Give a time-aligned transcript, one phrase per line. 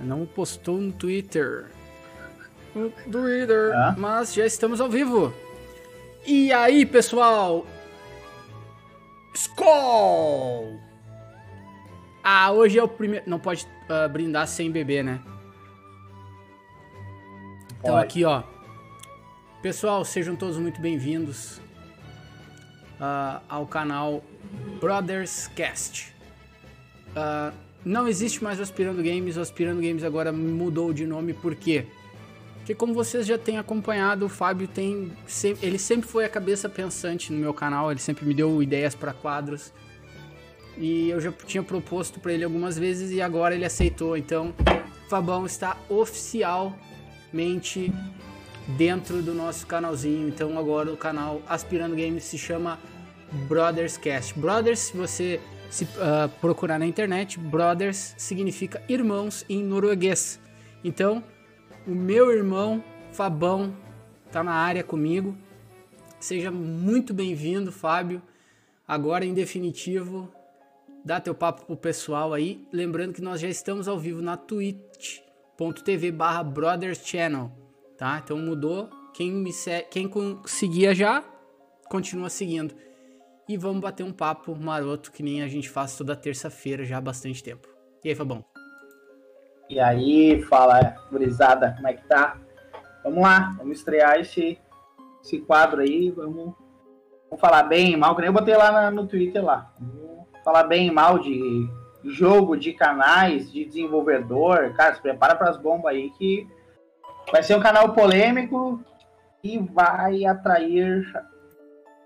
[0.00, 1.66] Não postou no Twitter.
[2.74, 3.72] No Twitter.
[3.74, 3.94] Ah.
[3.98, 5.34] Mas já estamos ao vivo.
[6.26, 7.66] E aí, pessoal?
[9.34, 10.80] Skol!
[12.22, 13.28] Ah, hoje é o primeiro.
[13.28, 15.20] Não pode uh, brindar sem beber, né?
[17.78, 18.04] Então, pode.
[18.04, 18.42] aqui, ó.
[19.62, 21.58] Pessoal, sejam todos muito bem-vindos
[22.98, 24.22] uh, ao canal
[24.80, 26.19] Brothers Cast.
[27.16, 27.52] Uh,
[27.84, 31.86] não existe mais o Aspirando Games, o Aspirando Games agora mudou de nome, por quê?
[32.56, 35.12] Porque como vocês já têm acompanhado, o Fábio tem.
[35.62, 39.12] Ele sempre foi a cabeça pensante no meu canal, ele sempre me deu ideias para
[39.12, 39.72] quadros.
[40.76, 44.16] E eu já tinha proposto para ele algumas vezes e agora ele aceitou.
[44.16, 44.54] Então,
[45.08, 47.92] Fabão está oficialmente
[48.76, 50.28] dentro do nosso canalzinho.
[50.28, 52.78] Então agora o canal Aspirando Games se chama
[53.48, 54.38] Brothers Cast.
[54.38, 55.40] Brothers, se você
[55.70, 60.40] se uh, procurar na internet, Brothers significa irmãos em norueguês.
[60.82, 61.22] Então,
[61.86, 63.74] o meu irmão Fabão
[64.32, 65.36] tá na área comigo.
[66.18, 68.20] Seja muito bem-vindo, Fábio.
[68.86, 70.28] Agora, em definitivo,
[71.04, 72.66] dá teu papo pro pessoal aí.
[72.72, 77.50] Lembrando que nós já estamos ao vivo na twitch.tv barra Brothers Channel,
[77.96, 78.20] tá?
[78.22, 78.90] Então mudou.
[79.14, 80.10] Quem me segue, quem
[80.46, 81.22] seguia já,
[81.88, 82.74] continua seguindo
[83.50, 87.00] e vamos bater um papo maroto que nem a gente faz toda terça-feira já há
[87.00, 87.66] bastante tempo.
[88.04, 88.44] E aí, Fabão?
[89.68, 92.38] E aí, fala, gurizada, como é que tá?
[93.02, 94.56] Vamos lá, vamos estrear esse,
[95.20, 96.54] esse quadro aí, vamos,
[97.28, 99.74] vamos falar bem e mal, que nem eu botei lá na, no Twitter lá.
[99.80, 101.68] Vamos falar bem e mal de
[102.04, 104.74] jogo, de canais, de desenvolvedor.
[104.74, 106.46] Cara, se prepara para as bombas aí que
[107.32, 108.80] vai ser um canal polêmico
[109.42, 111.04] e vai atrair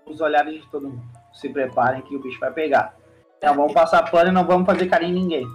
[0.07, 2.95] os olhares de todo mundo se preparem que o bicho vai pegar.
[3.37, 5.45] Então vamos passar pano e não vamos fazer carinho em ninguém.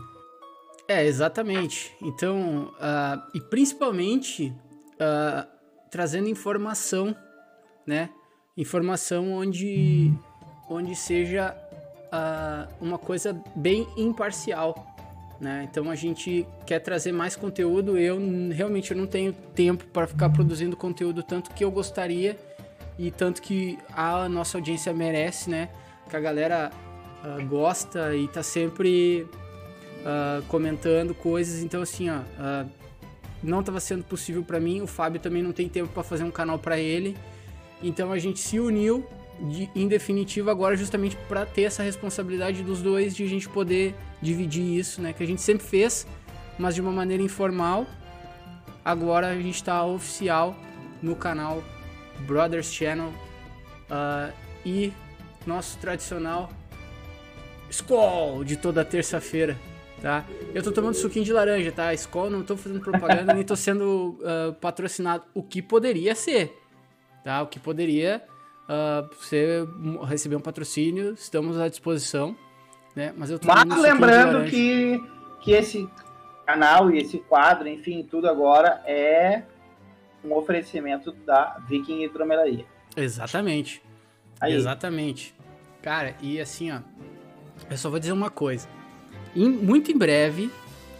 [0.86, 1.94] É, exatamente.
[2.02, 4.52] Então, uh, e principalmente
[4.94, 5.46] uh,
[5.90, 7.14] trazendo informação,
[7.86, 8.10] né?
[8.56, 10.12] Informação onde,
[10.68, 11.56] onde seja
[12.12, 14.86] uh, uma coisa bem imparcial,
[15.40, 15.66] né?
[15.70, 17.96] Então a gente quer trazer mais conteúdo.
[17.96, 18.18] Eu
[18.52, 22.36] realmente eu não tenho tempo para ficar produzindo conteúdo tanto que eu gostaria
[23.00, 25.70] e tanto que a nossa audiência merece, né?
[26.10, 26.70] Que a galera
[27.24, 29.26] uh, gosta e tá sempre
[30.00, 31.62] uh, comentando coisas.
[31.62, 32.68] Então, assim, ó, uh,
[33.42, 34.82] não estava sendo possível para mim.
[34.82, 37.16] O Fábio também não tem tempo para fazer um canal para ele.
[37.82, 39.06] Então a gente se uniu
[39.40, 43.94] de, em definitivo agora justamente para ter essa responsabilidade dos dois de a gente poder
[44.20, 45.14] dividir isso, né?
[45.14, 46.06] Que a gente sempre fez,
[46.58, 47.86] mas de uma maneira informal.
[48.84, 50.54] Agora a gente está oficial
[51.02, 51.64] no canal
[52.20, 53.08] Brothers Channel
[53.90, 54.32] uh,
[54.64, 54.92] e
[55.46, 56.50] nosso tradicional
[57.70, 59.56] Skol de toda terça-feira,
[60.02, 60.24] tá?
[60.52, 61.94] Eu tô tomando suquinho de laranja, tá?
[61.94, 66.58] Skol não tô fazendo propaganda nem tô sendo uh, patrocinado, o que poderia ser,
[67.22, 67.42] tá?
[67.42, 68.22] O que poderia
[68.64, 69.66] uh, ser
[70.08, 72.36] receber um patrocínio, estamos à disposição,
[72.96, 73.14] né?
[73.16, 75.00] Mas eu tô Mas lembrando que
[75.40, 75.88] que esse
[76.46, 79.42] canal e esse quadro, enfim, tudo agora é
[80.24, 82.64] um oferecimento da Viking Hidromelaria.
[82.96, 83.82] Exatamente.
[84.40, 84.54] Aí.
[84.54, 85.34] Exatamente.
[85.82, 86.80] Cara, e assim, ó,
[87.70, 88.68] eu só vou dizer uma coisa.
[89.34, 90.50] Em, muito em breve,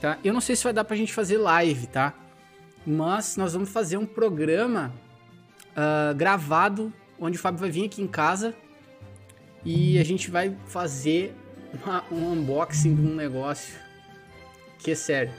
[0.01, 0.19] tá?
[0.25, 2.15] Eu não sei se vai dar pra gente fazer live, tá?
[2.87, 4.93] Mas nós vamos fazer um programa
[5.71, 8.55] uh, gravado, onde o Fábio vai vir aqui em casa
[9.65, 11.35] e a gente vai fazer
[11.85, 13.79] uma, um unboxing de um negócio
[14.79, 15.33] que é sério.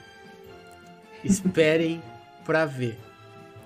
[1.24, 2.02] Esperem
[2.46, 2.98] pra ver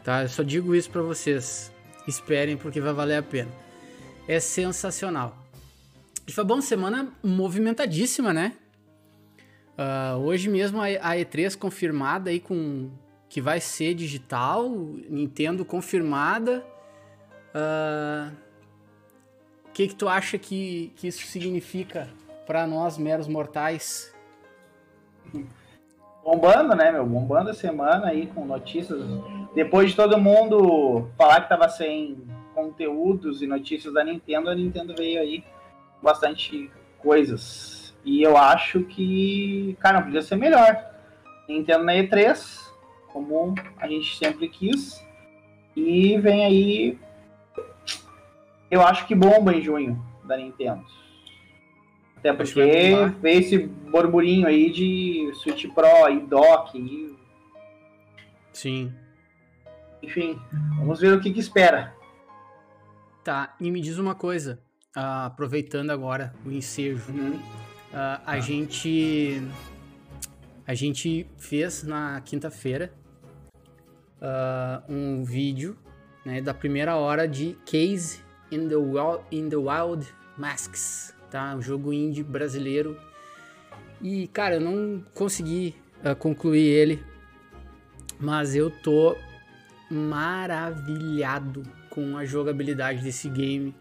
[0.06, 0.22] tá?
[0.22, 1.74] Eu só digo isso para vocês.
[2.08, 3.50] Esperem porque vai valer a pena.
[4.28, 5.36] É sensacional.
[6.28, 8.54] E foi bom, semana movimentadíssima, né?
[9.78, 12.90] Uh, hoje mesmo a, a E3 confirmada aí com
[13.28, 14.70] que vai ser digital,
[15.10, 16.64] Nintendo confirmada.
[17.54, 18.32] Uh,
[19.68, 22.08] o que que tu acha que, que isso significa
[22.46, 24.14] para nós meros mortais?
[26.24, 27.06] Bombando, né, meu?
[27.06, 29.00] Bombando a semana aí com notícias
[29.56, 32.18] depois de todo mundo falar que tava sem
[32.54, 35.44] conteúdos e notícias da Nintendo, a Nintendo veio aí
[36.04, 36.70] bastante
[37.00, 37.96] coisas.
[38.04, 40.78] E eu acho que, cara, não podia ser melhor.
[41.48, 42.70] Nintendo na E3,
[43.08, 45.04] como a gente sempre quis.
[45.76, 47.00] E vem aí.
[48.70, 50.84] Eu acho que bomba em junho da Nintendo.
[52.18, 56.78] Até porque veio esse burburinho aí de Switch Pro e Dock.
[56.78, 57.16] E...
[58.52, 58.94] Sim.
[60.06, 60.40] Enfim,
[60.78, 61.92] vamos ver o que, que espera.
[63.24, 64.60] Tá, e me diz uma coisa,
[64.96, 67.12] uh, aproveitando agora o ensejo.
[67.12, 67.32] Uhum.
[67.32, 69.42] Uh, a gente
[70.68, 72.94] a gente fez na quinta-feira
[74.22, 75.76] uh, um vídeo
[76.24, 78.20] né, da primeira hora de Case
[78.52, 81.56] in the, Wild, in the Wild Masks, tá?
[81.56, 82.96] Um jogo indie brasileiro.
[84.00, 87.04] E, cara, eu não consegui uh, concluir ele,
[88.20, 89.16] mas eu tô
[89.96, 93.74] maravilhado com a jogabilidade desse game.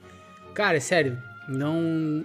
[0.55, 2.25] Cara, é sério, não.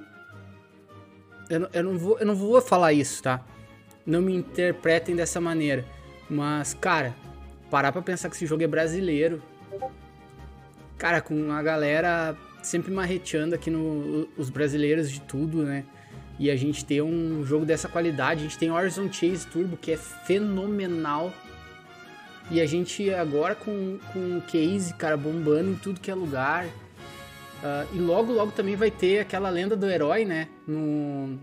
[1.49, 3.43] Eu, eu, não vou, eu não vou falar isso, tá?
[4.05, 5.83] Não me interpretem dessa maneira.
[6.29, 7.15] Mas, cara,
[7.71, 9.41] parar pra pensar que esse jogo é brasileiro.
[10.97, 15.85] Cara, com a galera sempre marreteando aqui no os brasileiros de tudo, né?
[16.37, 18.41] E a gente tem um jogo dessa qualidade.
[18.41, 21.33] A gente tem Horizon Chase Turbo, que é fenomenal.
[22.51, 26.65] E a gente agora com, com o case, cara, bombando em tudo que é lugar.
[26.65, 30.47] Uh, e logo, logo também vai ter aquela lenda do herói, né?
[30.67, 31.37] No,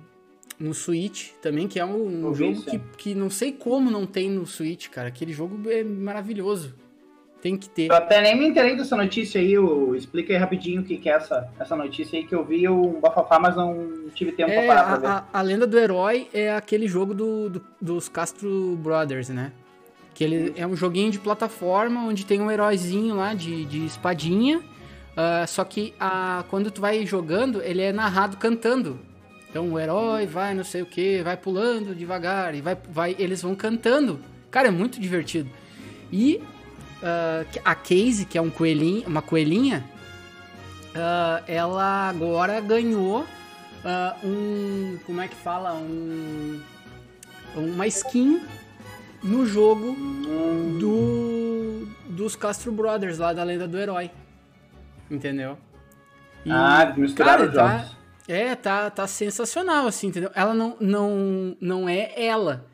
[0.59, 4.31] no Switch também, que é um, um jogo que, que não sei como não tem
[4.31, 5.09] no Switch, cara.
[5.09, 6.75] Aquele jogo é maravilhoso.
[7.41, 7.91] Tem que ter.
[7.91, 9.53] Eu até nem me interei dessa notícia aí.
[9.53, 9.95] Eu...
[9.95, 12.99] Explica aí rapidinho o que, que é essa, essa notícia aí que eu vi um
[12.99, 15.07] bafafá, mas não tive tempo é, pra parar pra ver.
[15.07, 19.53] A, a, Lenda do Herói é aquele jogo do, do, dos Castro Brothers, né?
[20.17, 24.59] Que ele é um joguinho de plataforma onde tem um heróizinho lá de, de espadinha.
[24.59, 28.99] Uh, só que a, quando tu vai jogando, ele é narrado cantando.
[29.49, 33.43] Então o herói vai não sei o que, vai pulando devagar e vai, vai, eles
[33.43, 34.19] vão cantando.
[34.51, 35.51] Cara, é muito divertido.
[36.11, 36.43] E
[37.03, 39.85] uh, a Casey, que é um coelhinho, uma coelhinha,
[40.95, 43.27] uh, ela agora ganhou
[44.25, 46.61] um, como é que fala, um,
[47.55, 48.41] uma skin
[49.27, 49.97] no jogo
[50.79, 54.11] do dos Castro Brothers lá da Lenda do Herói,
[55.11, 55.59] entendeu?
[56.45, 57.97] E, ah, misturaram cara, tá,
[58.27, 60.31] é, tá, tá sensacional, assim, entendeu?
[60.35, 62.65] Ela não, não, não é ela.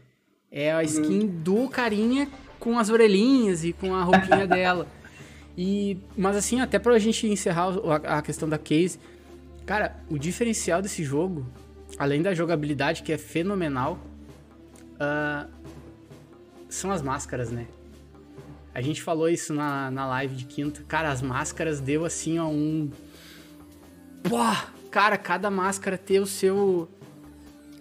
[0.50, 1.42] É a skin uhum.
[1.42, 2.28] do carinha
[2.60, 4.86] com as orelhinhas e com a roupinha dela.
[5.56, 7.70] E, mas assim, até pra gente encerrar
[8.04, 8.98] a, a questão da case,
[9.66, 11.46] cara, o diferencial desse jogo,
[11.98, 13.98] além da jogabilidade que é fenomenal,
[14.94, 15.48] uh,
[16.74, 17.66] são as máscaras, né?
[18.74, 20.82] A gente falou isso na, na live de quinta.
[20.88, 22.90] Cara, as máscaras deu assim, ó, um.
[24.22, 24.38] Pô!
[24.92, 26.86] cara, cada máscara tem o seu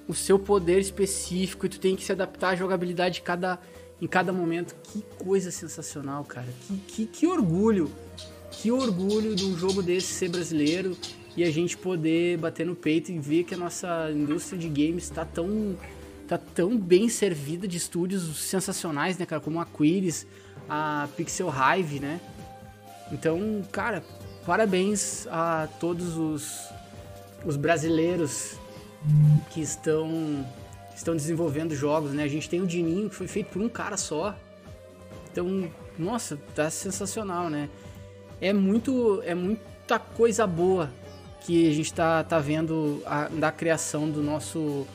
[0.08, 3.60] o seu poder específico e tu tem que se adaptar à jogabilidade de cada,
[4.02, 4.76] em cada momento.
[4.84, 6.48] Que coisa sensacional, cara.
[6.68, 7.90] Que, que, que orgulho.
[8.50, 10.98] Que orgulho de um jogo desse ser brasileiro
[11.38, 15.04] e a gente poder bater no peito e ver que a nossa indústria de games
[15.04, 15.78] está tão,
[16.32, 19.42] tá tão bem servida de estúdios sensacionais, né, cara?
[19.42, 20.26] Como a Quiris,
[20.70, 22.22] a Pixel Hive, né?
[23.12, 24.02] Então, cara,
[24.46, 26.70] parabéns a todos os
[27.44, 28.56] os brasileiros
[29.50, 30.46] que estão
[30.96, 32.24] estão desenvolvendo jogos, né?
[32.24, 34.34] A gente tem o Dininho que foi feito por um cara só.
[35.30, 35.70] Então,
[36.00, 37.70] nossa, tá sensacional, né?
[38.40, 40.90] É muito é muita coisa boa
[41.42, 44.88] que a gente tá, tá vendo a, da criação do nosso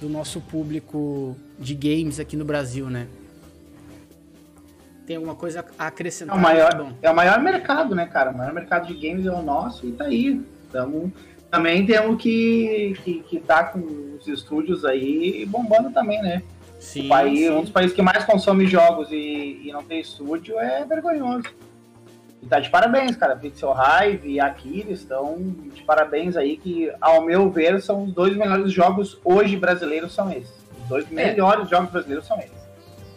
[0.00, 3.06] do nosso público de games aqui no Brasil, né?
[5.06, 6.34] Tem alguma coisa a acrescentar?
[6.34, 8.30] É o maior, é o maior mercado, né, cara?
[8.30, 10.40] O maior mercado de games é o nosso e tá aí.
[10.66, 11.12] Estamos
[11.54, 13.78] também temos que, que, que tá com
[14.18, 16.42] os estúdios aí bombando também, né?
[16.80, 17.50] Sim, país, sim.
[17.50, 21.44] Um dos países que mais consome jogos e, e não tem estúdio é vergonhoso.
[22.44, 23.34] E tá de parabéns, cara.
[23.34, 25.38] Pixel Hive e Aquiles estão
[25.74, 30.30] de parabéns aí, que, ao meu ver, são os dois melhores jogos hoje brasileiros são
[30.30, 30.52] esses.
[30.82, 31.14] Os dois é.
[31.14, 32.52] melhores jogos brasileiros são esses.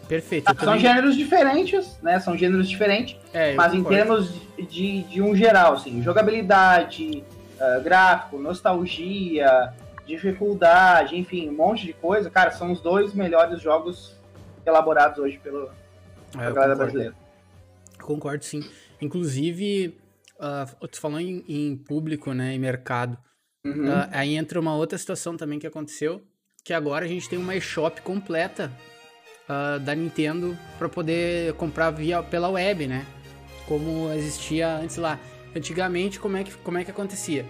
[0.08, 0.46] Perfeito.
[0.48, 0.80] Ah, são também...
[0.80, 2.22] gêneros diferentes, né?
[2.22, 7.22] São gêneros diferentes, é, mas em termos de, de, um geral, assim, jogabilidade,
[7.60, 9.74] uh, gráfico, nostalgia,
[10.06, 14.16] dificuldade, enfim, um monte de coisa, cara, são os dois melhores jogos
[14.66, 15.66] elaborados hoje pelo,
[16.34, 17.14] é, pela galera brasileira.
[18.02, 18.64] Concordo, sim.
[19.02, 19.98] Inclusive,
[20.40, 23.18] uh, tu falou em, em, público, né, em mercado.
[23.66, 23.90] Uhum.
[23.90, 26.22] Uh, aí entra uma outra situação também que aconteceu,
[26.64, 28.72] que agora a gente tem uma eShop completa
[29.48, 33.06] uh, da Nintendo para poder comprar via pela web, né?
[33.68, 35.20] Como existia antes lá.
[35.56, 37.44] Antigamente, como é que, como é que acontecia?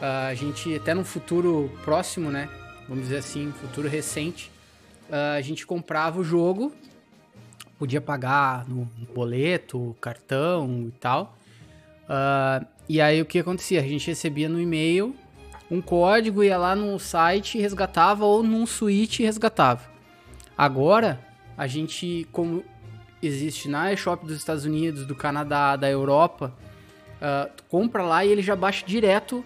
[0.00, 2.48] Uh, a gente, até num futuro próximo, né?
[2.88, 4.50] Vamos dizer assim, futuro recente,
[5.36, 6.72] a gente comprava o jogo,
[7.80, 11.36] podia pagar no, boleto, cartão e tal.
[12.04, 13.80] Uh, e aí o que acontecia?
[13.80, 15.16] A gente recebia no e-mail
[15.68, 19.88] um código, ia lá no site e resgatava, ou num switch e resgatava.
[20.56, 21.18] Agora,
[21.56, 22.62] a gente, como
[23.22, 26.52] existe na eShop dos Estados Unidos, do Canadá, da Europa,
[27.20, 29.44] Uh, compra lá e ele já baixa direto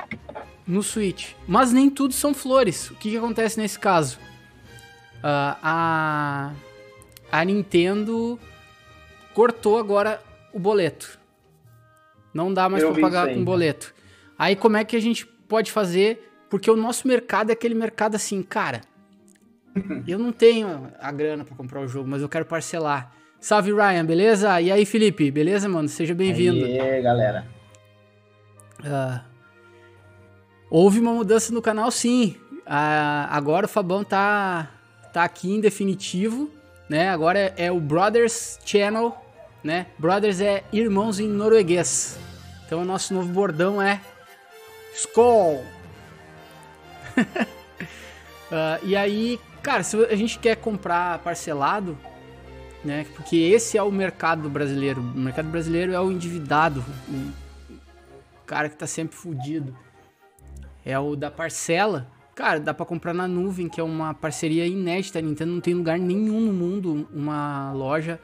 [0.65, 1.33] no Switch.
[1.47, 2.89] Mas nem tudo são flores.
[2.91, 4.17] O que, que acontece nesse caso?
[5.19, 6.53] Uh, a,
[7.35, 8.39] a Nintendo
[9.35, 10.23] cortou agora
[10.53, 11.19] o boleto.
[12.33, 13.93] Não dá mais para pagar com boleto.
[14.39, 16.31] Aí como é que a gente pode fazer?
[16.49, 18.83] Porque o nosso mercado é aquele mercado assim, cara.
[20.07, 23.13] eu não tenho a grana para comprar o jogo, mas eu quero parcelar.
[23.41, 24.61] Salve Ryan, beleza?
[24.61, 25.89] E aí Felipe, beleza, mano?
[25.89, 26.65] Seja bem-vindo.
[26.65, 27.49] E aí, galera.
[28.79, 29.21] Uh,
[30.71, 32.37] houve uma mudança no canal, sim.
[32.61, 34.71] Uh, agora o Fabão tá,
[35.13, 36.49] tá aqui em definitivo,
[36.89, 37.11] né?
[37.11, 39.25] Agora é, é o Brothers Channel
[39.65, 39.87] né?
[39.99, 42.19] Brothers é irmãos em norueguês.
[42.67, 43.99] Então o nosso novo bordão é
[44.95, 45.65] Skol.
[47.17, 51.99] uh, e aí, cara, se a gente quer comprar parcelado,
[52.85, 53.07] né?
[53.17, 55.01] Porque esse é o mercado brasileiro.
[55.01, 57.33] O mercado brasileiro é o endividado, o
[58.45, 59.75] cara que tá sempre fudido.
[60.85, 62.13] É o da parcela.
[62.35, 65.19] Cara, dá para comprar na nuvem, que é uma parceria inédita.
[65.19, 68.21] A Nintendo não tem lugar nenhum no mundo uma loja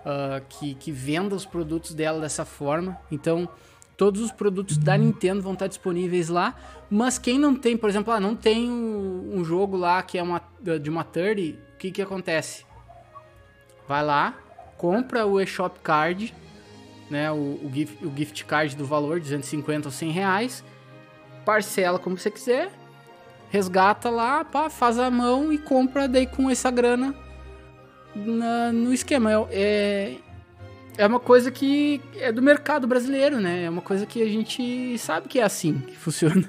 [0.00, 2.98] uh, que, que venda os produtos dela dessa forma.
[3.10, 3.48] Então,
[3.96, 6.54] todos os produtos da Nintendo vão estar disponíveis lá.
[6.90, 10.42] Mas quem não tem, por exemplo, ah, não tem um, jogo lá que é uma,
[10.80, 12.66] de uma 30, o que, que acontece?
[13.88, 14.34] Vai lá,
[14.76, 16.34] compra o eShop Card,
[17.10, 20.64] né, o, o, gift, o gift card do valor, 250 ou 100 reais,
[21.44, 22.70] parcela como você quiser,
[23.54, 27.14] resgata lá, pá, faz a mão e compra daí com essa grana
[28.12, 29.30] na, no esquema.
[29.30, 30.16] É, é,
[30.98, 33.62] é uma coisa que é do mercado brasileiro, né?
[33.62, 36.48] É uma coisa que a gente sabe que é assim que funciona.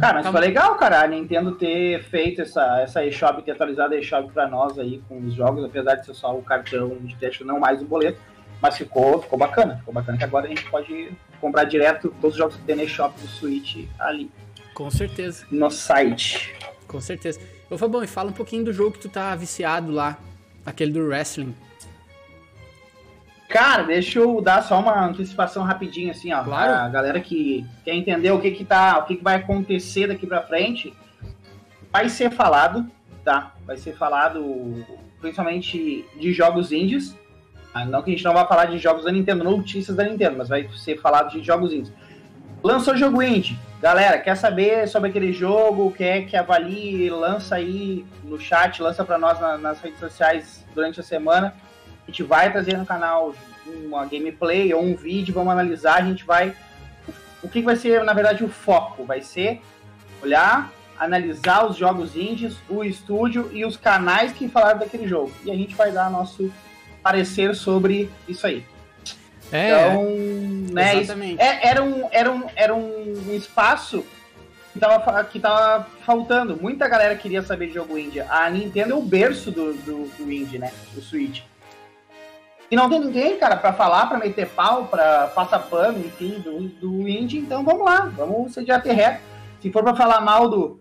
[0.00, 3.94] Cara, mas tá foi legal, cara, a Nintendo ter feito essa, essa eShop, ter atualizado
[3.94, 7.14] a eShop pra nós aí com os jogos, apesar de ser só o cartão de
[7.14, 8.18] teste, não mais o boleto.
[8.60, 12.38] Mas ficou, ficou bacana, ficou bacana que agora a gente pode comprar direto todos os
[12.38, 14.28] jogos que tem na eShop do Switch ali.
[14.74, 15.46] Com certeza.
[15.50, 16.54] No site.
[16.86, 17.40] Com certeza.
[17.70, 20.18] Ô Fabão, e fala um pouquinho do jogo que tu tá viciado lá,
[20.66, 21.54] aquele do wrestling.
[23.48, 26.42] Cara, deixa eu dar só uma antecipação rapidinho, assim, ó.
[26.42, 26.72] Claro.
[26.72, 30.26] A galera que quer entender o que que tá, o que, que vai acontecer daqui
[30.26, 30.92] pra frente,
[31.92, 32.84] vai ser falado,
[33.24, 33.54] tá?
[33.64, 34.84] Vai ser falado
[35.20, 37.16] principalmente de jogos indies.
[37.72, 40.36] Ah, não que a gente não vá falar de jogos da Nintendo, notícias da Nintendo,
[40.36, 41.92] mas vai ser falado de jogos indies.
[42.64, 43.58] Lançou jogo indie.
[43.78, 45.92] Galera, quer saber sobre aquele jogo?
[45.92, 47.10] Quer que avalie?
[47.10, 51.54] Lança aí no chat, lança para nós na, nas redes sociais durante a semana.
[52.04, 53.34] A gente vai trazer no canal
[53.66, 55.96] uma gameplay ou um vídeo, vamos analisar.
[55.96, 56.56] A gente vai.
[57.42, 59.04] O que vai ser, na verdade, o foco?
[59.04, 59.60] Vai ser
[60.22, 65.30] olhar, analisar os jogos indies, o estúdio e os canais que falaram daquele jogo.
[65.44, 66.50] E a gente vai dar nosso
[67.02, 68.64] parecer sobre isso aí.
[69.52, 70.04] É, então,
[70.72, 71.40] né, exatamente.
[71.40, 74.04] É, era, um, era, um, era um espaço
[74.72, 76.56] que tava, que tava faltando.
[76.60, 78.20] Muita galera queria saber de jogo indie.
[78.20, 80.72] A Nintendo é o berço do, do, do indie, né?
[80.92, 81.42] Do Switch.
[82.70, 86.68] E não tem ninguém, cara, para falar, para meter pau, para passar pano, enfim, do,
[86.68, 87.38] do indie.
[87.38, 89.20] Então vamos lá, vamos sediar terra.
[89.60, 90.80] Se for para falar mal do,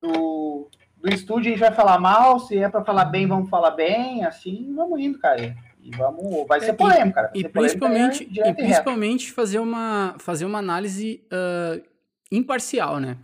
[0.00, 2.40] do, do estúdio, a gente vai falar mal.
[2.40, 4.24] Se é para falar bem, vamos falar bem.
[4.24, 5.54] Assim, vamos indo, cara.
[5.82, 7.32] E vamos, vai ser é, polêmico, cara.
[7.34, 11.82] e principalmente, e principalmente fazer uma, fazer uma análise uh,
[12.30, 13.16] imparcial, né?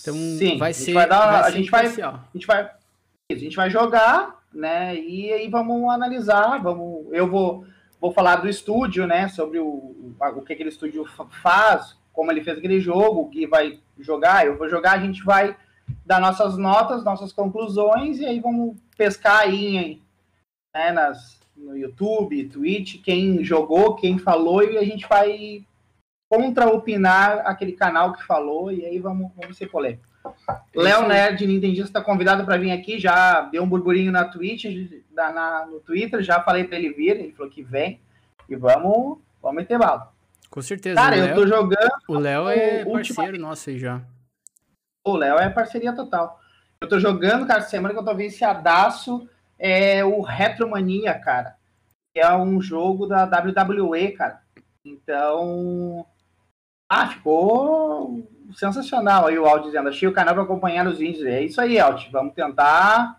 [0.00, 1.88] Então Sim, vai ser, vai dar, vai a gente vai, a
[2.34, 2.70] gente vai,
[3.30, 4.96] a gente vai jogar, né?
[4.96, 7.64] E aí vamos analisar, vamos, eu vou,
[8.00, 9.28] vou falar do estúdio, né?
[9.28, 11.06] Sobre o, o que aquele estúdio
[11.42, 14.44] faz, como ele fez aquele jogo, o que vai jogar.
[14.44, 15.56] Eu vou jogar, a gente vai
[16.04, 20.02] dar nossas notas, nossas conclusões e aí vamos pescar aí,
[20.74, 20.90] né?
[20.90, 25.64] Nas no YouTube, Twitch, quem jogou, quem falou, e a gente vai
[26.28, 30.04] contra-opinar aquele canal que falou, e aí vamos, vamos ser polêmico.
[30.74, 34.64] Léo Nerd, Nintendista, está convidado para vir aqui, já deu um burburinho na Twitch,
[35.12, 38.00] na, na, no Twitter, já falei para ele vir, ele falou que vem,
[38.48, 40.12] e vamos, vamos meter bala.
[40.50, 40.94] Com certeza.
[40.94, 41.90] Cara, eu tô jogando.
[42.08, 44.02] O Léo é parceiro nosso aí já.
[45.04, 46.40] O Léo é parceria total.
[46.80, 51.56] Eu tô jogando, cara, semana que eu tô viciadaço é o Retromania, cara.
[52.12, 54.40] Que é um jogo da WWE, cara.
[54.84, 56.06] Então.
[56.88, 59.88] Ah, ficou sensacional aí o Alt dizendo.
[59.88, 61.24] Achei o canal para acompanhar os índios.
[61.24, 62.10] É isso aí, Alt.
[62.10, 63.18] Vamos tentar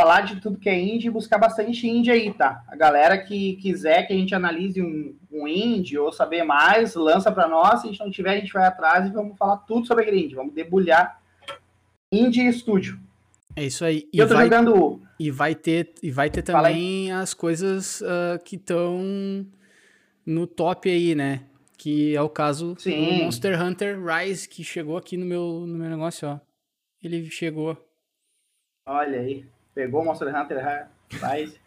[0.00, 2.64] falar de tudo que é indie e buscar bastante indie aí, tá?
[2.68, 7.30] A galera que quiser que a gente analise um, um indie ou saber mais, lança
[7.30, 7.80] para nós.
[7.80, 10.24] Se a gente não tiver, a gente vai atrás e vamos falar tudo sobre aquele
[10.24, 10.34] indie.
[10.34, 11.20] Vamos debulhar
[12.10, 12.98] indie estúdio.
[13.56, 14.08] É isso aí.
[14.12, 15.02] E eu tô vai, jogando.
[15.18, 19.46] E vai ter, e vai ter também as coisas uh, que estão
[20.24, 21.44] no top aí, né?
[21.76, 23.18] Que é o caso Sim.
[23.18, 26.40] do Monster Hunter Rise, que chegou aqui no meu, no meu negócio, ó.
[27.02, 27.76] Ele chegou.
[28.86, 29.46] Olha aí.
[29.74, 31.58] Pegou o Monster Hunter Rise.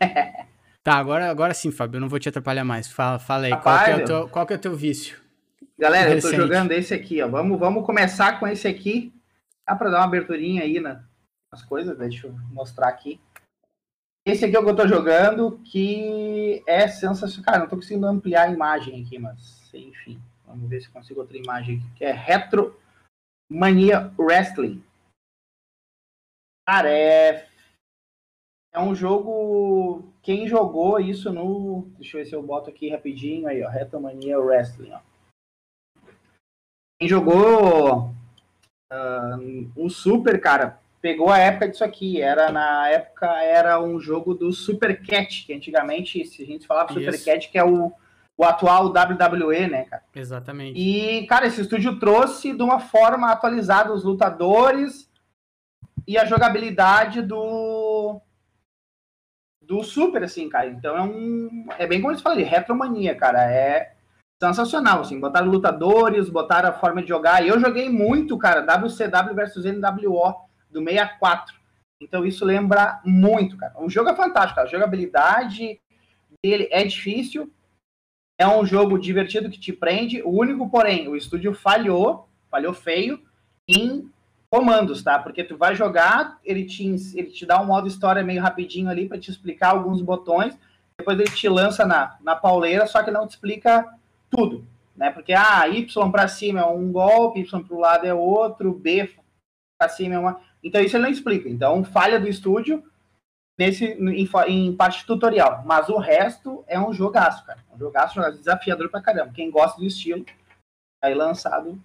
[0.82, 2.90] Tá, agora, agora sim, Fábio, eu não vou te atrapalhar mais.
[2.90, 5.18] Fala, fala aí, Rapaz, qual, que é teu, qual que é o teu vício?
[5.78, 6.36] Galera, eu tô Recente.
[6.36, 7.28] jogando esse aqui, ó.
[7.28, 9.12] Vamos, vamos começar com esse aqui.
[9.70, 11.04] Dá pra dar uma aberturinha aí na-
[11.52, 13.20] nas coisas, deixa eu mostrar aqui.
[14.26, 17.44] Esse aqui é o que eu tô jogando, que é sensacional.
[17.44, 20.20] Cara, não tô conseguindo ampliar a imagem aqui, mas enfim.
[20.44, 22.76] Vamos ver se consigo outra imagem aqui, que é Retro
[23.48, 24.84] Mania Wrestling.
[26.66, 27.48] Cara, é.
[28.72, 30.12] É um jogo.
[30.20, 31.82] Quem jogou isso no.
[31.96, 33.68] Deixa eu ver se eu boto aqui rapidinho aí, ó.
[33.68, 35.00] Retomania Wrestling, ó.
[36.98, 38.12] Quem jogou
[38.90, 39.38] ah,
[39.76, 42.20] o Super, cara, pegou a época disso aqui.
[42.20, 46.92] Era na época, era um jogo do Super Cat, que antigamente, se a gente falava
[46.92, 47.24] Super Isso.
[47.24, 47.92] Cat, que é o,
[48.36, 50.02] o atual WWE, né, cara?
[50.14, 50.78] Exatamente.
[50.78, 55.08] E, cara, esse estúdio trouxe de uma forma atualizada os lutadores
[56.06, 58.20] e a jogabilidade do
[59.62, 60.66] do Super, assim, cara.
[60.66, 61.66] Então é um.
[61.78, 63.48] É bem como eu falei, retromania, cara.
[63.52, 63.94] É
[64.40, 65.20] sensacional, assim.
[65.20, 67.46] Botaram lutadores, botaram a forma de jogar.
[67.46, 70.34] Eu joguei muito, cara, WCW versus NWO
[70.70, 71.54] do 64.
[72.00, 73.74] Então isso lembra muito, cara.
[73.78, 74.66] O jogo é fantástico, cara.
[74.66, 75.78] A jogabilidade
[76.42, 77.52] dele é difícil.
[78.38, 80.22] É um jogo divertido que te prende.
[80.22, 83.20] O único, porém, o estúdio falhou, falhou feio
[83.68, 84.10] em
[84.48, 85.18] comandos, tá?
[85.18, 86.82] Porque tu vai jogar, ele te,
[87.14, 90.58] ele te dá um modo história meio rapidinho ali para te explicar alguns botões.
[90.98, 93.86] Depois ele te lança na, na pauleira, só que não te explica
[94.30, 95.10] tudo, né?
[95.10, 99.14] Porque ah, Y para cima é um golpe, Y para o lado é outro, B
[99.78, 100.40] para cima é uma.
[100.62, 101.48] Então isso ele não explica.
[101.48, 102.82] Então falha do estúdio
[103.58, 107.58] nesse em, em parte tutorial, mas o resto é um jogaço, cara.
[107.74, 109.32] Um jogaço, jogaço desafiador pra caramba.
[109.32, 110.24] Quem gosta do estilo,
[111.02, 111.78] aí lançado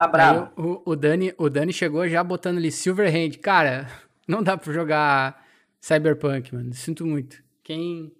[0.00, 3.38] a Aí o, o, Dani, o Dani chegou já botando ali Silverhand.
[3.42, 3.86] Cara,
[4.26, 5.46] não dá pra jogar
[5.78, 6.72] Cyberpunk, mano.
[6.72, 7.42] Sinto muito.
[7.62, 8.10] Quem.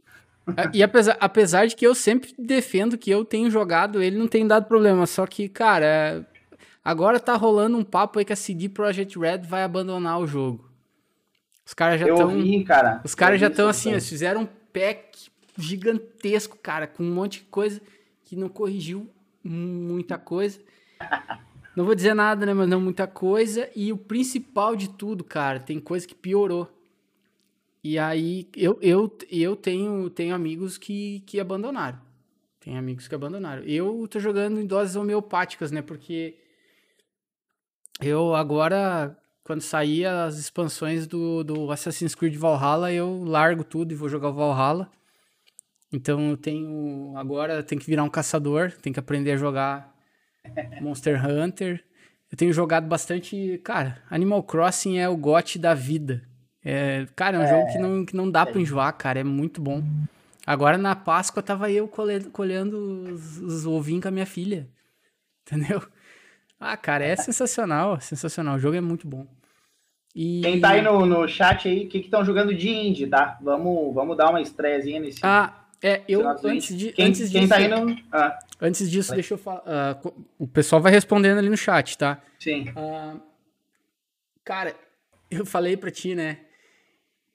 [0.72, 4.46] E apesar, apesar de que eu sempre defendo que eu tenho jogado, ele não tem
[4.46, 5.06] dado problema.
[5.06, 6.26] Só que, cara,
[6.84, 10.70] agora tá rolando um papo aí que a CD Projekt Red vai abandonar o jogo.
[11.64, 12.30] Os caras já estão.
[12.64, 13.00] cara.
[13.04, 17.44] Os caras já estão assim, eles fizeram um pack gigantesco, cara, com um monte de
[17.44, 17.80] coisa
[18.24, 19.08] que não corrigiu
[19.44, 20.58] muita coisa.
[21.76, 23.68] Não vou dizer nada, né, mas não muita coisa.
[23.74, 26.68] E o principal de tudo, cara, tem coisa que piorou.
[27.82, 31.98] E aí, eu, eu, eu tenho, tenho amigos que, que abandonaram.
[32.60, 33.62] Tem amigos que abandonaram.
[33.62, 36.36] Eu tô jogando em doses homeopáticas, né, porque
[38.00, 43.94] eu agora, quando sair as expansões do, do Assassin's Creed Valhalla, eu largo tudo e
[43.94, 44.90] vou jogar Valhalla.
[45.92, 47.12] Então eu tenho.
[47.16, 49.94] Agora tenho que virar um caçador, tenho que aprender a jogar
[50.80, 51.84] Monster Hunter.
[52.30, 53.60] Eu tenho jogado bastante.
[53.64, 56.26] Cara, Animal Crossing é o gote da vida.
[56.64, 59.20] É, cara, é um jogo que não, que não dá pra enjoar, cara.
[59.20, 59.82] É muito bom.
[60.46, 62.76] Agora na Páscoa tava eu colhendo, colhendo
[63.12, 64.68] os, os ovinhos com a minha filha.
[65.46, 65.82] Entendeu?
[66.58, 68.00] Ah, cara, é sensacional.
[68.00, 68.56] Sensacional.
[68.56, 69.26] O jogo é muito bom.
[70.14, 70.40] E...
[70.42, 73.38] Quem tá aí no, no chat aí, o que estão jogando de indie, tá?
[73.40, 75.20] Vamos, vamos dar uma estreazinha nesse.
[75.22, 77.96] Ah, é, eu antes, de, quem, antes quem disso, tá aí no.
[78.12, 79.16] Ah, antes disso, Vai.
[79.16, 79.94] deixa eu falar.
[80.02, 82.20] co- o pessoal vai respondendo ali no chat, tá?
[82.38, 82.66] sim.
[82.76, 83.16] Ah,
[84.44, 84.74] cara,
[85.30, 86.38] eu falei pra ti, né?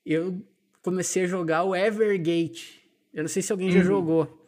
[0.05, 0.41] Eu
[0.81, 2.83] comecei a jogar o Evergate.
[3.13, 3.85] Eu não sei se alguém já Uhum.
[3.85, 4.41] jogou.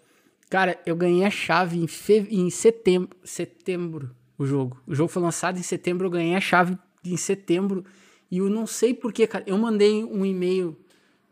[0.50, 2.28] Cara, eu ganhei a chave em, fe...
[2.30, 4.82] em setembro, setembro, o jogo.
[4.88, 7.84] O jogo foi lançado em setembro, eu ganhei a chave em setembro.
[8.30, 9.44] E eu não sei porquê, cara.
[9.48, 10.78] Eu mandei um e-mail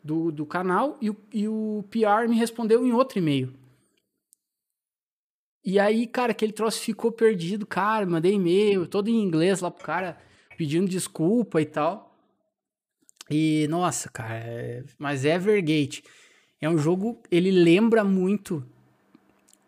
[0.04, 3.54] do, do canal e o, e o PR me respondeu em outro e-mail.
[5.64, 8.06] E aí, cara, aquele troço ficou perdido, cara.
[8.06, 10.18] Mandei e-mail, todo em inglês lá pro cara,
[10.58, 12.15] pedindo desculpa e tal.
[13.30, 16.04] E, nossa, cara, é- mas Evergate
[16.62, 18.64] é um jogo, ele lembra muito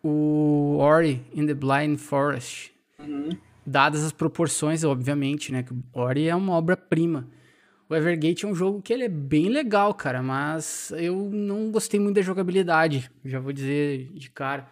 [0.02, 2.72] o Ori in the Blind Forest.
[2.98, 3.30] Uhum.
[3.66, 5.62] Dadas as proporções, obviamente, né?
[5.62, 7.28] Que o Ori é uma obra-prima.
[7.88, 11.98] O Evergate é um jogo que ele é bem legal, cara, mas eu não gostei
[11.98, 13.10] muito da jogabilidade.
[13.24, 14.68] Já vou dizer de cara.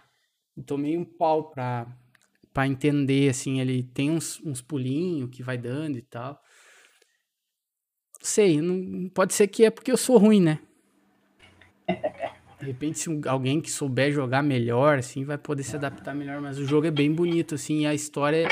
[0.57, 1.87] Eu tomei um pau pra,
[2.53, 6.41] pra entender, assim, ele tem uns, uns pulinhos que vai dando e tal.
[8.27, 10.59] Sei, não, pode ser que é porque eu sou ruim, né?
[12.59, 16.41] De repente, se alguém que souber jogar melhor, assim, vai poder se adaptar melhor.
[16.41, 18.49] Mas o jogo é bem bonito, assim, e a história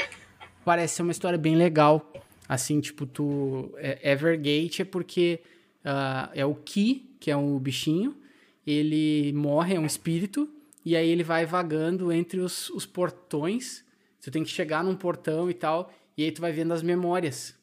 [0.64, 2.08] parece ser uma história bem legal.
[2.48, 3.74] Assim, tipo, tu.
[3.78, 5.40] é- Evergate é porque
[5.84, 8.16] ah, é o Ki, que é um bichinho,
[8.64, 10.48] ele morre, é um espírito,
[10.84, 13.84] e aí ele vai vagando entre os, os portões.
[14.22, 17.56] Tu tem que chegar num portão e tal, e aí tu vai vendo as memórias.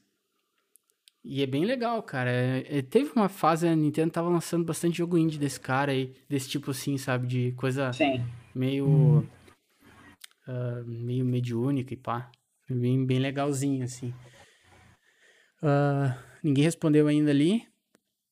[1.24, 2.32] E é bem legal, cara.
[2.32, 6.16] É, é, teve uma fase, a Nintendo tava lançando bastante jogo indie desse cara aí,
[6.28, 7.28] desse tipo assim, sabe?
[7.28, 8.24] De coisa Sim.
[8.56, 8.88] meio.
[8.88, 9.28] Hum.
[10.48, 12.30] Uh, meio mediúnica e pá.
[12.68, 14.14] Bem, bem legalzinho, assim.
[15.62, 16.12] Uh,
[16.44, 17.64] ninguém respondeu ainda ali.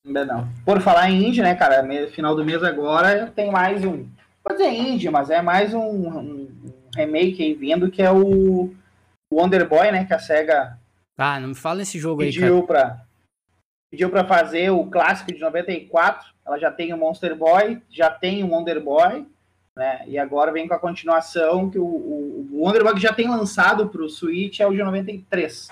[0.04, 0.48] Ainda não.
[0.64, 1.86] Por falar em indie, né, cara?
[2.08, 4.08] Final do mês agora tem mais um.
[4.42, 6.48] Pode dizer indie, mas é mais um, um
[6.96, 8.74] remake aí vindo que é o
[9.32, 10.04] Wonder Boy, né?
[10.04, 10.79] Que a SEGA.
[11.22, 12.66] Ah, não me fala nesse jogo pediu aí, cara.
[12.66, 13.06] Pra,
[13.90, 16.32] pediu pra fazer o clássico de 94.
[16.46, 19.26] Ela já tem o Monster Boy, já tem o Wonder Boy,
[19.76, 20.02] né?
[20.06, 23.28] E agora vem com a continuação que o, o, o Wonder Boy que já tem
[23.28, 25.68] lançado pro Switch é o de 93.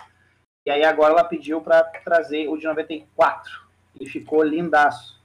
[0.67, 3.51] E aí agora ela pediu para trazer o de 94.
[3.99, 5.19] E ficou lindaço.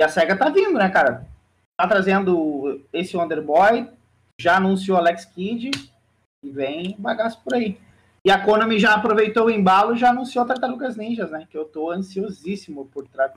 [0.00, 1.26] E a SEGA tá vindo, né, cara?
[1.76, 3.90] Tá trazendo esse Wonder Boy,
[4.40, 5.72] já anunciou Alex Kidd
[6.42, 7.78] e vem bagaço por aí.
[8.26, 11.46] E a Konami já aproveitou o embalo e já anunciou Tartarugas Ninjas, né?
[11.48, 13.32] Que eu tô ansiosíssimo por, tra...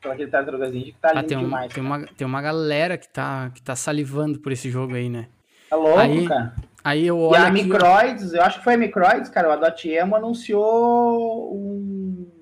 [0.00, 1.74] por aquele Tartarugas Ninja que tá ah, lindo tem um, demais.
[1.74, 5.28] Tem uma, tem uma galera que tá, que tá salivando por esse jogo aí, né?
[5.70, 6.54] É louco, aí, cara.
[6.82, 7.34] Aí eu olho.
[7.34, 9.50] E a Microids, eu acho que foi a Microids, cara.
[9.50, 12.32] O Adotemo anunciou um,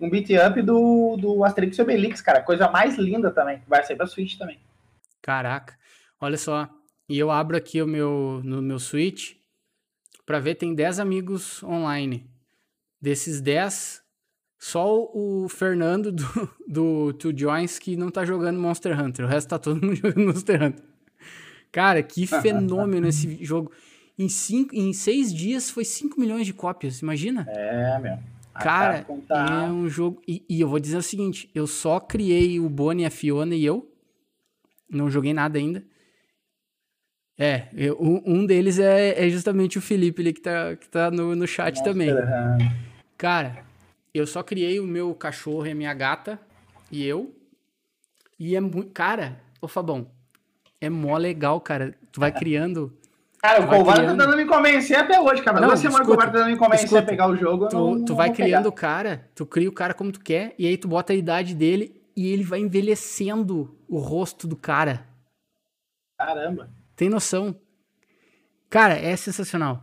[0.00, 2.40] um beat up do, do Asterix e Obelix, cara.
[2.40, 3.60] Coisa mais linda também.
[3.68, 4.58] Vai sair pra Switch também.
[5.20, 5.74] Caraca.
[6.18, 6.70] Olha só.
[7.06, 9.41] E eu abro aqui o meu, no meu Switch
[10.32, 12.26] para ver, tem 10 amigos online.
[12.98, 14.00] Desses 10,
[14.58, 16.24] só o Fernando do,
[16.66, 19.26] do Two Joins que não tá jogando Monster Hunter.
[19.26, 20.82] O resto tá todo mundo jogando Monster Hunter.
[21.70, 23.70] Cara, que fenômeno esse jogo.
[24.18, 27.44] Em, cinco, em seis dias foi 5 milhões de cópias, imagina?
[27.50, 28.18] É, meu.
[28.54, 30.22] Cara, é um jogo.
[30.26, 33.62] E, e, eu vou dizer o seguinte: eu só criei o Bonnie, a Fiona e
[33.62, 33.86] eu.
[34.88, 35.84] Não joguei nada ainda.
[37.44, 41.34] É, eu, um deles é, é, justamente o Felipe ali que tá, que tá no,
[41.34, 42.08] no chat Nossa, também.
[43.18, 43.64] Cara,
[44.14, 46.38] eu só criei o meu cachorro e a minha gata
[46.88, 47.34] e eu.
[48.38, 48.92] E é muito.
[48.92, 50.06] Cara, ô Fabão,
[50.80, 51.96] é mó legal, cara.
[52.12, 52.96] Tu vai criando.
[53.38, 55.60] Cara, o Covar tá tentando me convencer até hoje, cara.
[55.60, 57.66] Não, Duas semanas o Covar tá tentando me convencer escuta, a pegar o jogo.
[57.66, 60.54] Tu, não, tu não vai criando o cara, tu cria o cara como tu quer,
[60.56, 65.04] e aí tu bota a idade dele e ele vai envelhecendo o rosto do cara.
[66.16, 66.70] Caramba.
[67.02, 67.56] Tem noção.
[68.70, 69.82] Cara, é sensacional.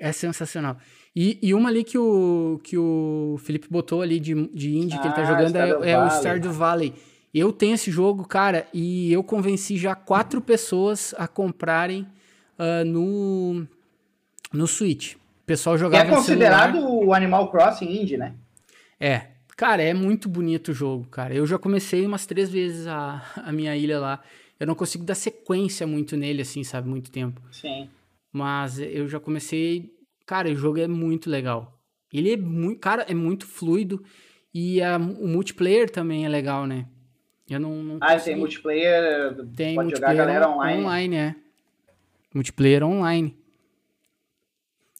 [0.00, 0.76] É sensacional.
[1.14, 4.98] E, e uma ali que o, que o Felipe botou ali de, de indie ah,
[4.98, 6.92] que ele tá ah, jogando é, é o Stardew Valley.
[7.32, 12.08] Eu tenho esse jogo, cara, e eu convenci já quatro pessoas a comprarem
[12.58, 13.64] uh, no,
[14.52, 15.14] no Switch.
[15.14, 18.34] O pessoal jogava que é considerado o Animal Crossing indie, né?
[18.98, 19.28] É.
[19.56, 21.32] Cara, é muito bonito o jogo, cara.
[21.32, 24.20] Eu já comecei umas três vezes a, a minha ilha lá.
[24.58, 26.88] Eu não consigo dar sequência muito nele, assim, sabe?
[26.88, 27.40] Muito tempo.
[27.50, 27.88] Sim.
[28.32, 29.92] Mas eu já comecei...
[30.26, 31.78] Cara, o jogo é muito legal.
[32.12, 32.78] Ele é muito...
[32.80, 34.02] Cara, é muito fluido.
[34.52, 36.86] E a, o multiplayer também é legal, né?
[37.48, 38.24] Eu não, não ah, consegui...
[38.24, 40.82] tem multiplayer, tem pode multiplayer jogar a galera online.
[40.82, 41.34] Online, é.
[42.32, 43.36] Multiplayer online.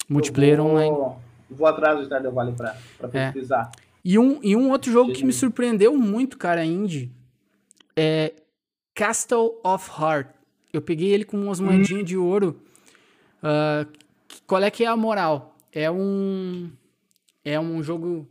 [0.09, 1.17] Multiplayer vou, online.
[1.49, 3.33] Vou atrás do Stardew Valley pra, pra é.
[3.33, 3.71] pesquisar.
[3.77, 3.85] É.
[4.05, 7.11] E um, e um outro jogo que me surpreendeu muito, cara, indie,
[7.97, 8.35] é
[8.95, 10.29] Castle of Heart.
[10.73, 12.05] Eu peguei ele com umas moedinhas hum.
[12.05, 12.61] de ouro.
[13.43, 13.91] Uh,
[14.47, 15.57] qual é que é a moral?
[15.73, 16.71] É um
[17.45, 18.29] é um jogo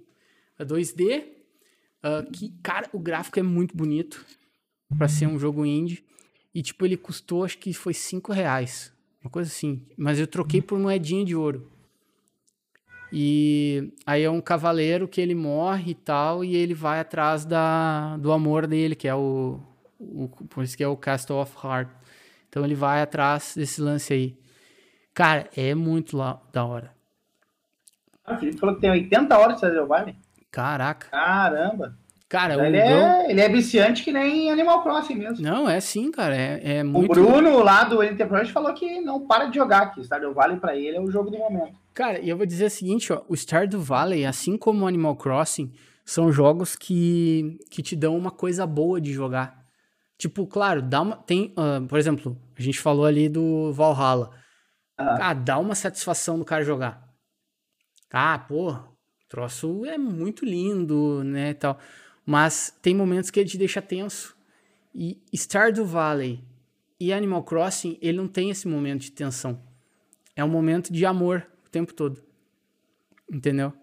[0.59, 1.33] 2D
[2.03, 4.25] Uh, que, cara, o gráfico é muito bonito
[4.97, 6.03] para ser um jogo indie.
[6.53, 8.91] E, tipo, ele custou, acho que foi 5 reais.
[9.21, 9.81] Uma coisa assim.
[9.97, 11.71] Mas eu troquei por moedinha de ouro.
[13.09, 18.17] E aí é um cavaleiro que ele morre e tal, e ele vai atrás da,
[18.17, 19.61] do amor dele, que é o,
[20.11, 20.27] o.
[20.27, 21.89] Por isso que é o Castle of Heart.
[22.49, 24.37] Então ele vai atrás desse lance aí.
[25.13, 26.91] Cara, é muito lá, da hora.
[28.25, 30.15] Ah, o Felipe falou que tem 80 horas de Stardew Valley.
[30.51, 31.07] Caraca.
[31.09, 31.97] Caramba.
[32.33, 35.43] Cara, ele, é, ele é viciante que nem Animal Crossing mesmo.
[35.43, 36.35] Não, é sim, cara.
[36.35, 37.11] É, é muito.
[37.11, 40.03] O Bruno lá do Enterprise falou que não para de jogar aqui.
[40.03, 41.77] Stardew Valley pra ele é o jogo do momento.
[41.93, 43.21] Cara, e eu vou dizer o seguinte, ó.
[43.27, 45.71] O Stardew Valley, assim como o Animal Crossing,
[46.03, 49.62] são jogos que, que te dão uma coisa boa de jogar.
[50.23, 51.17] Tipo, claro, dá uma.
[51.17, 54.31] Tem, uh, por exemplo, a gente falou ali do Valhalla.
[54.97, 57.13] Ah, dá uma satisfação do cara jogar.
[58.09, 58.73] Ah, pô,
[59.27, 61.77] troço é muito lindo, né, tal.
[62.25, 64.33] Mas tem momentos que ele te deixa tenso.
[64.95, 66.41] E Stardew Valley
[66.97, 69.61] e Animal Crossing, ele não tem esse momento de tensão.
[70.37, 72.23] É um momento de amor o tempo todo.
[73.29, 73.73] Entendeu?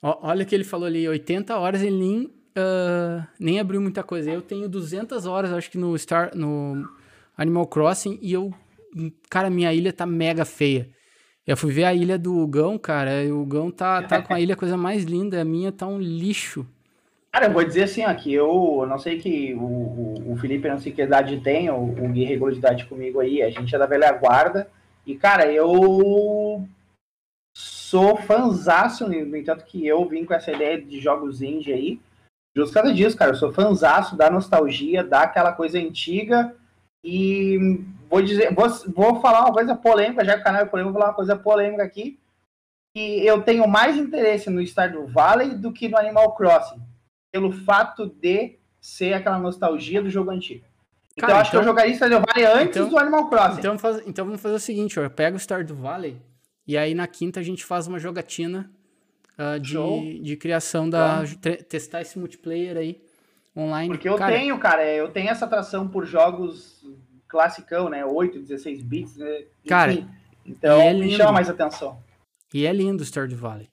[0.00, 4.30] olha o que ele falou ali, 80 horas ele nem, uh, nem abriu muita coisa.
[4.30, 6.88] Eu tenho 200 horas, acho que no Star, no
[7.36, 8.52] Animal Crossing e eu,
[9.28, 10.88] cara, minha ilha tá mega feia.
[11.46, 14.40] Eu fui ver a ilha do Gão, cara, e o Gão tá, tá com a
[14.40, 16.66] ilha coisa mais linda, a minha tá um lixo.
[17.30, 20.68] Cara, eu vou dizer assim, ó, que eu não sei que o, o, o Felipe
[20.68, 23.74] não sei que idade tem, o, o Gui regulou de idade comigo aí, a gente
[23.74, 24.70] é da velha guarda,
[25.06, 26.66] e cara, eu
[27.54, 32.00] sou fanzaço, no entanto que eu vim com essa ideia de jogos indie aí,
[32.56, 36.54] justo causa disso, cara, eu sou fanzaço da nostalgia, daquela coisa antiga,
[37.02, 40.92] e vou dizer, vou, vou falar uma coisa polêmica, já que o canal é polêmico,
[40.92, 42.18] vou falar uma coisa polêmica aqui,
[42.94, 46.80] que eu tenho mais interesse no Stardew Valley do que no Animal Crossing
[47.32, 50.64] pelo fato de ser aquela nostalgia do jogo antigo.
[51.16, 53.58] Então Cara, acho então, que eu então- jogaria Stardew Valley antes então, do Animal Crossing.
[53.58, 56.16] Então, faz, então vamos fazer o seguinte, ó, eu pego o Stardew Valley
[56.66, 58.70] e aí na quinta a gente faz uma jogatina
[59.38, 61.22] uh, de, de criação da...
[61.68, 63.02] testar esse multiplayer aí
[63.56, 63.88] online.
[63.88, 66.84] Porque eu cara, tenho, cara, eu tenho essa atração por jogos
[67.28, 68.04] classicão, né?
[68.04, 69.44] 8, 16 bits, né?
[69.66, 70.06] Cara,
[70.44, 72.02] então é me chama mais atenção.
[72.52, 73.68] E é lindo o Stardew Valley.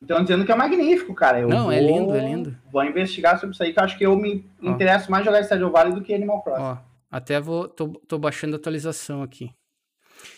[0.00, 1.40] Estão dizendo que é magnífico, cara.
[1.40, 2.56] Eu Não, vou, é lindo, é lindo.
[2.70, 4.70] Vou investigar sobre isso aí, que eu acho que eu me Ó.
[4.70, 6.62] interesso mais jogar Stardew Valley do que Animal Crossing.
[6.62, 6.76] Ó,
[7.10, 9.50] até vou, tô, tô baixando a atualização aqui.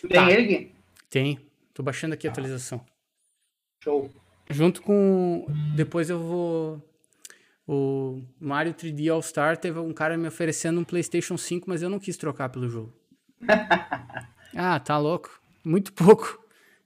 [0.02, 0.30] Tem tá.
[0.30, 0.74] ele aqui?
[1.10, 1.40] Tem.
[1.74, 2.80] Tô baixando aqui a atualização.
[3.82, 4.10] Show.
[4.50, 5.46] Junto com.
[5.74, 6.82] Depois eu vou.
[7.66, 11.90] O Mario 3D All Star teve um cara me oferecendo um PlayStation 5, mas eu
[11.90, 12.92] não quis trocar pelo jogo.
[14.54, 15.40] ah, tá louco.
[15.64, 16.40] Muito pouco.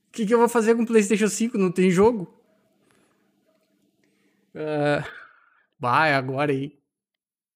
[0.09, 1.59] O que, que eu vou fazer com o PlayStation 5?
[1.59, 2.35] Não tem jogo?
[4.55, 5.05] Uh,
[5.79, 6.81] vai, agora aí.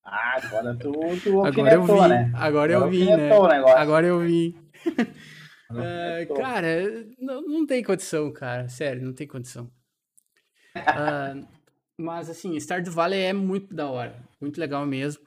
[0.05, 2.33] Ah, agora tu, tu agora eu vi, né?
[2.35, 3.31] Agora, eu vi, né?
[3.75, 4.55] Agora eu vi.
[5.71, 8.69] uh, cara, não, não tem condição, cara.
[8.69, 9.71] Sério, não tem condição.
[10.77, 11.47] Uh,
[11.97, 14.17] mas, assim, Stardew Valley é muito da hora.
[14.41, 15.23] Muito legal mesmo.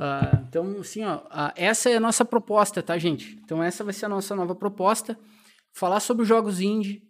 [0.00, 3.38] Uh, então, assim, ó, uh, essa é a nossa proposta, tá, gente?
[3.44, 5.18] Então, essa vai ser a nossa nova proposta.
[5.72, 7.02] Falar sobre jogos indie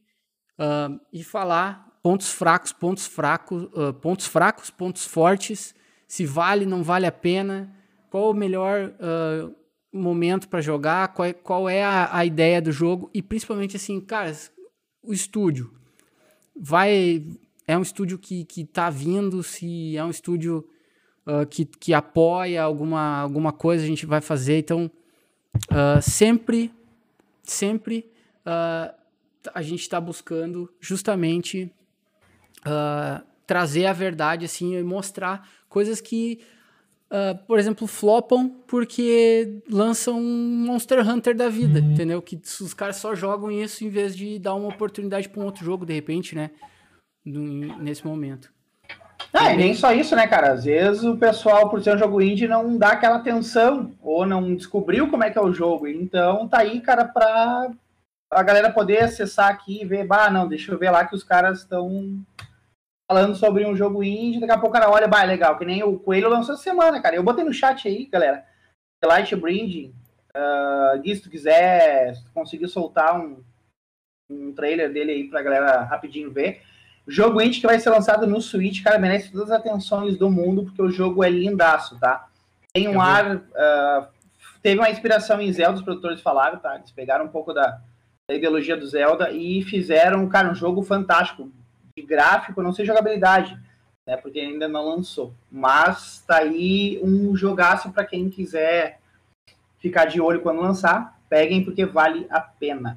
[0.59, 3.69] uh, e falar pontos fracos, pontos fracos,
[4.01, 5.75] pontos fracos, pontos fortes,
[6.09, 7.71] se vale, não vale a pena,
[8.09, 8.95] qual o melhor
[9.93, 14.01] momento para jogar, qual é, qual é a, a, ideia do jogo e principalmente assim,
[14.01, 14.35] cara,
[15.03, 15.75] o estúdio
[16.57, 17.23] vai
[17.71, 20.69] é um estúdio que que tá vindo, se é um estúdio
[21.27, 24.91] uh, que, que apoia alguma alguma coisa a gente vai fazer, então
[26.03, 26.73] sempre
[27.43, 28.07] sempre
[29.55, 31.73] a gente está buscando justamente
[32.61, 36.41] uh, trazer a verdade assim e mostrar coisas que,
[37.11, 41.93] uh, por exemplo, flopam porque lançam um Monster Hunter da vida, uhum.
[41.93, 42.23] entendeu?
[42.23, 45.65] Que os caras só jogam isso em vez de dar uma oportunidade para um outro
[45.65, 46.51] jogo de repente, né?
[47.25, 48.53] Nesse momento.
[49.33, 50.53] Ah, e nem só isso, né, cara?
[50.53, 54.55] Às vezes o pessoal, por ser um jogo indie, não dá aquela atenção ou não
[54.55, 55.87] descobriu como é que é o jogo.
[55.87, 57.71] Então tá aí, cara, pra
[58.33, 61.25] a galera poder acessar aqui e ver, bah, não, deixa eu ver lá que os
[61.25, 62.25] caras estão
[63.11, 65.83] falando sobre um jogo indie, daqui a pouco o cara olha, bah, legal, que nem
[65.83, 67.17] o Coelho lançou essa semana, cara.
[67.17, 68.45] Eu botei no chat aí, galera.
[69.05, 69.93] Light Brinding,
[70.37, 73.43] uh, Gui, se tu quiser, se tu conseguir soltar um,
[74.31, 76.63] um trailer dele aí pra galera rapidinho ver.
[77.11, 80.63] Jogo indie que vai ser lançado no Switch, cara, merece todas as atenções do mundo,
[80.63, 82.29] porque o jogo é lindaço, tá?
[82.73, 83.37] Tem um ar.
[83.37, 84.07] Uh,
[84.63, 86.77] teve uma inspiração em Zelda, os produtores falaram, tá?
[86.77, 87.81] Eles pegaram um pouco da,
[88.29, 91.51] da ideologia do Zelda e fizeram, cara, um jogo fantástico
[91.97, 93.59] de gráfico, não sei jogabilidade,
[94.07, 94.17] né?
[94.17, 95.35] Porque ainda não lançou.
[95.51, 99.01] Mas tá aí um jogaço para quem quiser
[99.81, 101.19] ficar de olho quando lançar.
[101.29, 102.97] Peguem porque vale a pena.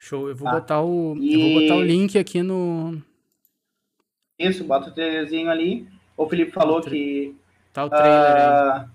[0.00, 0.54] Show, eu vou tá?
[0.54, 1.34] botar o e...
[1.34, 3.02] eu vou botar o link aqui no
[4.38, 5.88] Isso, bota o trailerzinho ali.
[6.16, 7.36] O Felipe falou tá o que
[7.72, 8.90] tá o trailer uh,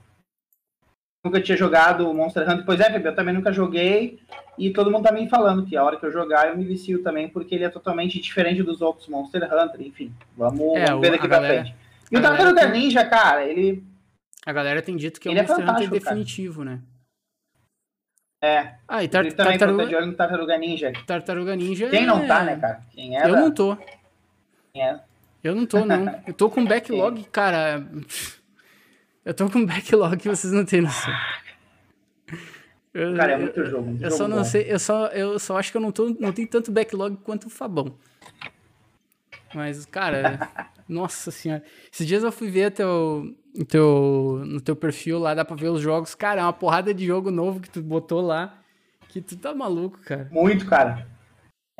[1.23, 2.65] nunca tinha jogado Monster Hunter.
[2.65, 4.19] Pois é, eu também nunca joguei.
[4.57, 7.01] E todo mundo tá me falando que a hora que eu jogar eu me vicio
[7.01, 9.81] também, porque ele é totalmente diferente dos outros Monster Hunter.
[9.81, 11.75] Enfim, vamos, é, ver daqui pra galera, frente.
[12.11, 12.71] E o Tartaruga tem...
[12.71, 13.83] Ninja, cara, ele.
[14.45, 16.75] A galera tem dito que é o Monster é Hunter definitivo, cara.
[16.75, 16.81] né?
[18.43, 18.73] É.
[18.87, 19.85] Ah, e tar ele também tartaruga...
[19.85, 20.91] de olho no Tartaruga Ninja.
[21.05, 21.89] Tartaruga Ninja.
[21.89, 22.05] Quem é...
[22.07, 22.81] não tá, né, cara?
[22.91, 23.29] Quem é?
[23.29, 23.77] Eu não tô.
[24.73, 24.99] Quem é?
[25.43, 26.21] Eu não tô, não.
[26.27, 27.85] Eu tô com backlog, cara.
[29.25, 31.13] Eu tô com um backlog que vocês não têm noção.
[32.93, 33.85] Eu, Cara, é muito jogo.
[33.87, 34.43] Muito eu jogo só não bom.
[34.43, 37.47] sei, eu só, eu só acho que eu não, tô, não tenho tanto backlog quanto
[37.47, 37.95] o Fabão.
[39.53, 40.49] Mas, cara,
[40.87, 41.63] nossa senhora.
[41.91, 43.33] Esses dias eu fui ver teu,
[43.67, 46.13] teu, no teu perfil lá, dá pra ver os jogos.
[46.15, 48.57] Cara, é uma porrada de jogo novo que tu botou lá.
[49.07, 50.27] Que tu tá maluco, cara.
[50.31, 51.07] Muito, cara.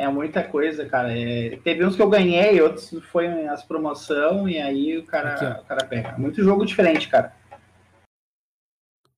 [0.02, 1.16] É muita coisa, cara.
[1.16, 5.62] É, teve uns que eu ganhei, outros foi as promoção e aí o cara, aqui,
[5.62, 6.18] o cara pega.
[6.18, 7.34] Muito jogo diferente, cara.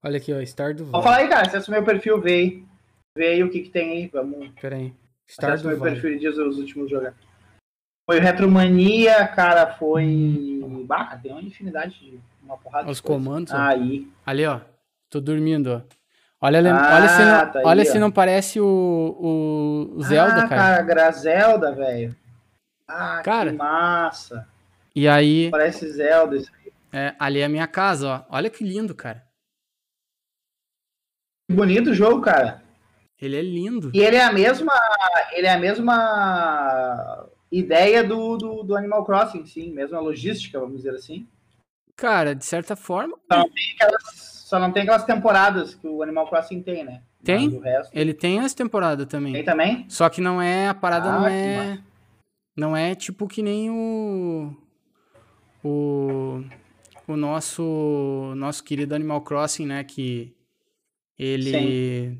[0.04, 0.91] Olha aqui, ó, Star do Vale.
[0.91, 2.63] Vou falar aí, cara, acessa o meu perfil, vê aí.
[3.17, 4.08] Vê aí o que, que tem aí.
[4.08, 4.50] Vamos.
[4.60, 4.93] Pera aí.
[5.32, 5.93] Star do meu vale.
[5.93, 7.13] perfil e diz os últimos jogos.
[8.06, 10.60] Foi Retromania, cara, foi.
[10.86, 12.19] Bah, tem uma infinidade de.
[12.43, 13.54] Uma porrada Os comandos.
[13.54, 14.12] Aí.
[14.26, 14.60] Ali, ó.
[15.10, 15.82] Tô dormindo, ó.
[16.45, 20.62] Olha, ah, olha, se não, tá olha se não parece o, o Zelda, ah, cara.
[20.62, 22.13] cara, Grazelda, velho.
[22.86, 24.45] Ah, cara, que massa.
[24.93, 25.49] E aí.
[25.49, 26.73] Parece Zelda isso aí.
[26.91, 28.36] É, ali é a minha casa, ó.
[28.36, 29.25] Olha que lindo, cara.
[31.49, 32.62] Que bonito o jogo, cara.
[33.21, 33.89] Ele é lindo.
[33.93, 34.73] E ele é a mesma.
[35.32, 39.71] Ele é a mesma ideia do, do, do Animal Crossing, sim.
[39.71, 41.25] Mesma logística, vamos dizer assim.
[41.95, 43.17] Cara, de certa forma.
[43.29, 47.01] Não tem aquelas só não tem aquelas temporadas que o Animal Crossing tem, né?
[47.23, 47.59] Tem?
[47.59, 47.91] Resto...
[47.91, 49.33] Ele tem as temporadas também.
[49.33, 49.83] Tem também?
[49.89, 50.67] Só que não é.
[50.67, 51.79] A parada ah, não é.
[52.55, 54.55] Não é tipo que nem o.
[55.63, 56.43] O.
[57.07, 58.33] O nosso.
[58.37, 59.83] Nosso querido Animal Crossing, né?
[59.83, 60.35] Que.
[61.17, 61.51] Ele.
[61.51, 62.19] Sim.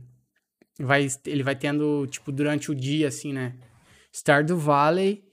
[0.80, 3.54] Vai, ele vai tendo, tipo, durante o dia, assim, né?
[4.12, 5.24] Stardew Valley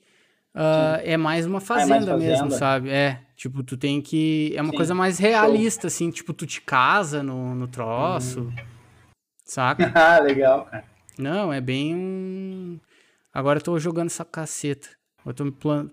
[0.55, 2.91] uh, é mais uma fazenda, ah, é mais fazenda mesmo, sabe?
[2.91, 3.21] É.
[3.37, 4.53] Tipo, tu tem que.
[4.55, 5.89] É uma Sim, coisa mais realista, show.
[5.89, 8.41] assim, tipo, tu te casa no, no troço.
[8.41, 8.55] Uhum.
[9.45, 9.91] Saca?
[9.97, 10.85] ah, legal, cara.
[11.19, 12.79] Não, é bem um.
[13.33, 14.89] Agora eu tô jogando essa caceta.
[15.25, 15.45] Eu tô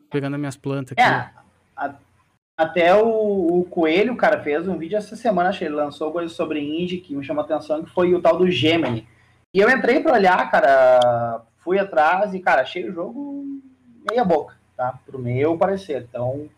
[0.10, 1.02] pegando as minhas plantas aqui.
[1.02, 1.30] É,
[1.76, 1.96] a...
[2.58, 6.34] até o, o, Coelho, cara, fez um vídeo essa semana, acho que ele lançou coisa
[6.34, 9.08] sobre indie que me chamou a atenção, que foi o tal do Gemini.
[9.54, 13.57] E eu entrei pra olhar, cara, fui atrás e, cara, achei o jogo
[14.10, 15.00] meia boca, tá?
[15.06, 16.06] Pro meu parecer.
[16.10, 16.50] Então,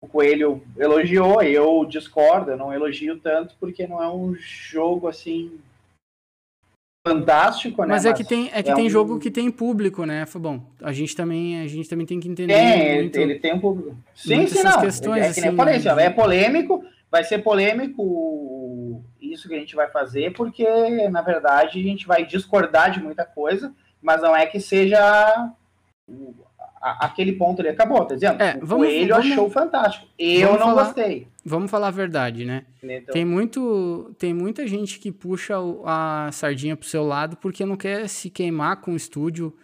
[0.00, 5.58] o Coelho elogiou, eu discordo, eu não elogio tanto porque não é um jogo assim
[7.06, 7.88] fantástico, né?
[7.88, 8.90] Mas é que tem é que é tem um...
[8.90, 10.66] jogo que tem público, né, Fabão?
[10.82, 13.96] A gente também a gente também tem que entender tem, muito, ele tem um público.
[14.14, 14.80] Sim, sim, não.
[14.80, 16.04] Questões, é, que nem assim, falei, né?
[16.04, 20.66] é polêmico, vai ser polêmico isso que a gente vai fazer, porque
[21.08, 25.52] na verdade a gente vai discordar de muita coisa, mas não é que seja
[27.00, 28.42] aquele ponto ali acabou, tá dizendo?
[28.42, 30.06] É, o vamos, Coelho vamos, achou fantástico.
[30.18, 31.28] Eu não falar, gostei.
[31.44, 32.64] Vamos falar a verdade, né?
[32.82, 37.76] Então, tem, muito, tem muita gente que puxa a sardinha pro seu lado porque não
[37.76, 39.54] quer se queimar com o estúdio,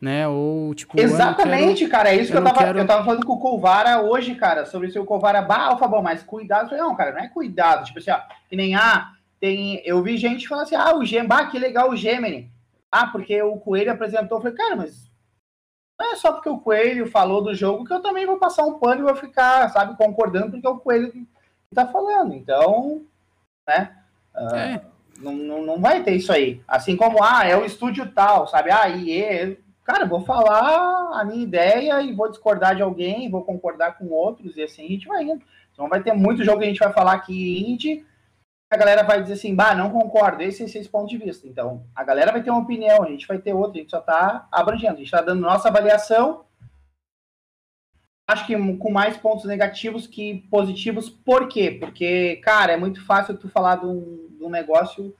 [0.00, 0.26] né?
[0.26, 0.98] Ou tipo.
[0.98, 2.10] Exatamente, quero, cara.
[2.10, 2.78] É isso que eu, tava, quero...
[2.78, 5.42] eu tava falando com o Colvara hoje, cara, sobre se o Colvara.
[5.42, 6.74] Bah, bom, mas cuidado.
[6.74, 7.84] Eu não, cara, não é cuidado.
[7.84, 9.82] Tipo assim, ó, que nem ah, tem.
[9.84, 12.50] Eu vi gente falando assim, ah, o Gemini, bah, que legal o Gemini.
[12.90, 14.38] Ah, porque o Coelho apresentou.
[14.38, 15.09] Eu falei, cara, mas
[16.00, 18.78] não é só porque o Coelho falou do jogo que eu também vou passar um
[18.78, 21.26] pano e vou ficar, sabe, concordando porque é o Coelho que
[21.74, 22.32] tá falando.
[22.32, 23.02] Então,
[23.68, 23.94] né?
[24.34, 24.82] Uh, é.
[25.18, 26.62] não, não, não vai ter isso aí.
[26.66, 28.70] Assim como, ah, é o estúdio tal, sabe?
[28.70, 33.98] Ah, e cara, vou falar a minha ideia e vou discordar de alguém, vou concordar
[33.98, 35.44] com outros e assim a gente vai indo.
[35.70, 38.06] Então vai ter muito jogo que a gente vai falar aqui indie
[38.70, 41.48] a galera vai dizer assim, bah, não concordo, esse é esse ponto de vista.
[41.48, 43.98] Então, a galera vai ter uma opinião, a gente vai ter outra, a gente só
[43.98, 46.44] está abrangendo, a gente está dando nossa avaliação,
[48.28, 51.10] acho que com mais pontos negativos que positivos.
[51.10, 51.76] Por quê?
[51.80, 55.12] Porque, cara, é muito fácil tu falar de um, de um negócio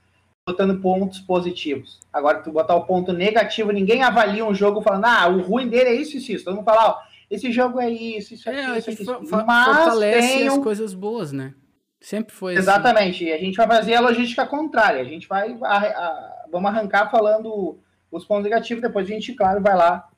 [0.47, 1.99] botando pontos positivos.
[2.11, 5.89] Agora, tu botar o ponto negativo, ninguém avalia um jogo falando, ah, o ruim dele
[5.89, 6.45] é isso e isso.
[6.45, 6.97] Todo mundo fala, ó,
[7.29, 9.21] esse jogo é isso, isso é, é isso, isso.
[9.45, 10.53] Mas fortalece tem um...
[10.53, 11.53] as coisas boas, né?
[12.01, 12.55] Sempre foi.
[12.55, 13.23] Exatamente.
[13.23, 13.25] Assim.
[13.25, 15.01] E a gente vai fazer a logística contrária.
[15.01, 15.55] A gente vai.
[15.63, 17.77] A, a, vamos arrancar falando
[18.11, 20.09] os pontos negativos, depois a gente, claro, vai lá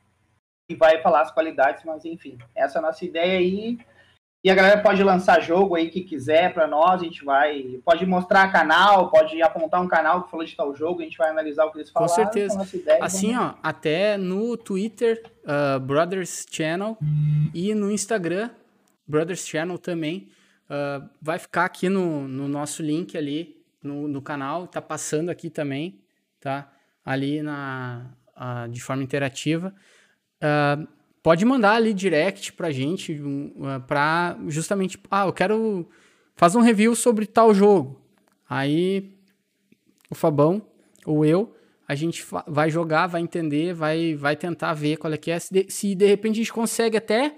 [0.69, 3.77] e vai falar as qualidades, mas enfim, essa é a nossa ideia aí.
[4.45, 7.79] E a galera pode lançar jogo aí que quiser para nós, a gente vai.
[7.85, 11.29] Pode mostrar canal, pode apontar um canal que falou de tal jogo, a gente vai
[11.29, 12.13] analisar o que eles falaram.
[12.13, 12.67] Com certeza.
[12.73, 13.53] Ideia, assim, vamos...
[13.53, 16.97] ó, até no Twitter, uh, Brothers Channel,
[17.53, 18.49] e no Instagram,
[19.07, 20.29] Brothers Channel também.
[20.69, 25.49] Uh, vai ficar aqui no, no nosso link ali no, no, canal, tá passando aqui
[25.49, 25.99] também,
[26.39, 26.71] tá?
[27.05, 29.75] Ali na, uh, de forma interativa.
[30.37, 30.87] Uh,
[31.21, 35.87] pode mandar ali direct pra gente, uh, pra justamente, ah, eu quero
[36.35, 38.01] fazer um review sobre tal jogo.
[38.49, 39.17] Aí
[40.09, 40.61] o Fabão
[41.05, 41.53] ou eu,
[41.85, 45.39] a gente vai jogar, vai entender, vai, vai tentar ver qual é que é.
[45.39, 47.35] Se de, se de repente a gente consegue até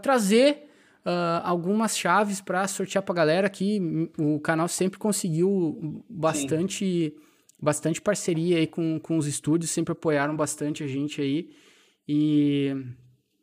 [0.00, 0.71] trazer
[1.04, 7.14] uh, algumas chaves para sortear para galera que o canal sempre conseguiu bastante
[7.60, 11.50] bastante parceria aí com, com os estúdios, sempre apoiaram bastante a gente aí.
[12.08, 12.74] E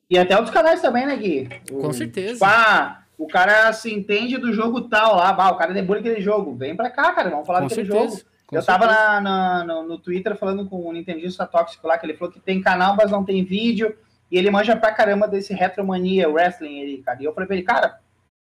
[0.10, 1.48] e até outros canais também, né, Gui?
[1.72, 2.34] O, com certeza.
[2.34, 6.20] Tipo, ah, o cara se entende do jogo tal lá, bah, o cara debulha aquele
[6.20, 6.56] jogo.
[6.56, 8.16] Vem pra cá, cara, vamos falar com daquele certeza.
[8.16, 8.30] jogo.
[8.48, 8.80] Com eu certeza.
[8.80, 12.34] tava na, na, no, no, Twitter falando com o Nintendista Tóxico lá, que ele falou
[12.34, 13.96] que tem canal, mas não tem vídeo.
[14.32, 17.22] E ele manja pra caramba desse Retromania Wrestling ali, cara.
[17.22, 18.00] E eu falei pra ele, cara,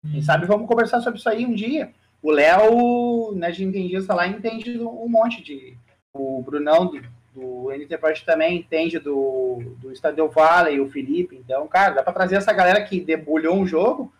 [0.02, 0.22] quem hum.
[0.22, 1.92] sabe vamos conversar sobre isso aí um dia.
[2.22, 5.76] O Léo, né, de Nintendista lá, entende um monte de.
[6.14, 7.00] O Brunão do,
[7.34, 11.36] do NT também entende do, do Stadio Valley, o Felipe.
[11.36, 14.12] Então, cara, dá pra trazer essa galera que debulhou um jogo,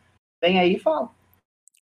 [0.42, 1.10] vem aí e fala.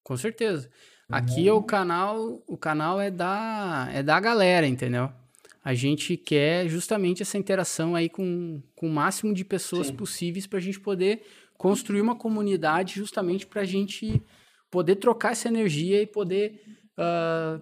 [0.04, 0.70] Com certeza.
[1.12, 1.58] Aqui uhum.
[1.58, 5.12] o canal, o canal é da é da galera, entendeu?
[5.64, 9.96] A gente quer justamente essa interação aí com, com o máximo de pessoas Sim.
[9.96, 11.22] possíveis para a gente poder
[11.58, 14.22] construir uma comunidade justamente para a gente
[14.72, 16.62] poder trocar essa energia e poder
[16.98, 17.62] uh,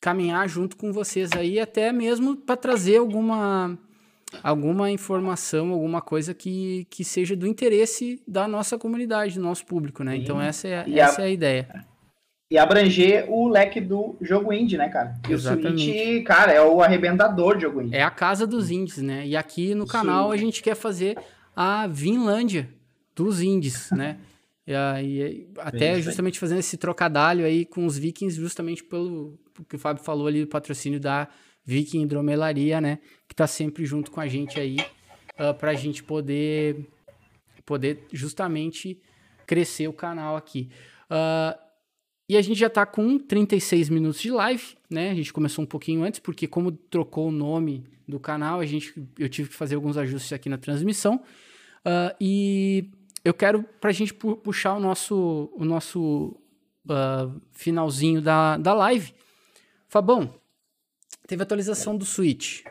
[0.00, 3.76] caminhar junto com vocês aí, até mesmo para trazer alguma,
[4.42, 10.04] alguma informação, alguma coisa que, que seja do interesse da nossa comunidade, do nosso público,
[10.04, 10.14] né?
[10.14, 10.22] Sim.
[10.22, 11.91] Então essa é, essa a, é a ideia
[12.52, 15.18] e abranger o leque do jogo indie, né, cara?
[15.26, 15.74] E Exatamente.
[15.74, 17.96] o Switch, cara, é o arrebentador de jogo indie.
[17.96, 19.26] É a casa dos indies, né?
[19.26, 20.34] E aqui no canal Sim.
[20.34, 21.16] a gente quer fazer
[21.56, 22.68] a Vinlândia
[23.16, 24.18] dos indies, né?
[24.66, 29.76] E, e até Bem, justamente fazendo esse trocadalho aí com os vikings, justamente pelo que
[29.76, 31.28] o Fábio falou ali, do patrocínio da
[31.64, 32.98] Viking Hidromelaria, né?
[33.26, 34.76] Que tá sempre junto com a gente aí,
[35.40, 36.86] uh, pra gente poder,
[37.64, 39.00] poder justamente
[39.46, 40.68] crescer o canal aqui.
[41.10, 41.61] Uh,
[42.32, 45.10] e a gente já está com 36 minutos de live, né?
[45.10, 48.94] A gente começou um pouquinho antes, porque como trocou o nome do canal, a gente,
[49.18, 51.16] eu tive que fazer alguns ajustes aqui na transmissão.
[51.84, 52.88] Uh, e
[53.22, 56.34] eu quero, para a gente pu puxar o nosso, o nosso
[56.86, 59.12] uh, finalzinho da, da live.
[59.86, 60.34] Fabão,
[61.26, 62.62] teve atualização do Switch.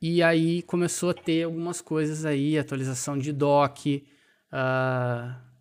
[0.00, 4.04] E aí começou a ter algumas coisas aí, atualização de dock,
[4.52, 5.51] uh,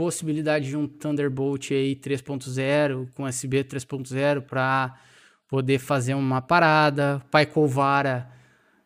[0.00, 4.98] possibilidade de um Thunderbolt aí 3.0 com USB 3.0 para
[5.46, 7.22] poder fazer uma parada.
[7.30, 8.26] Pai Covara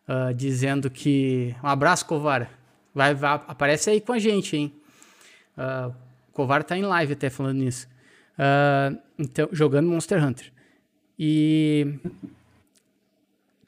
[0.08, 2.50] uh, dizendo que um abraço Covara,
[2.92, 4.74] vai, vai aparece aí com a gente, hein?
[5.56, 5.94] Uh,
[6.32, 7.86] Covara tá em live até falando nisso.
[8.36, 10.52] Uh, então jogando Monster Hunter
[11.16, 11.94] e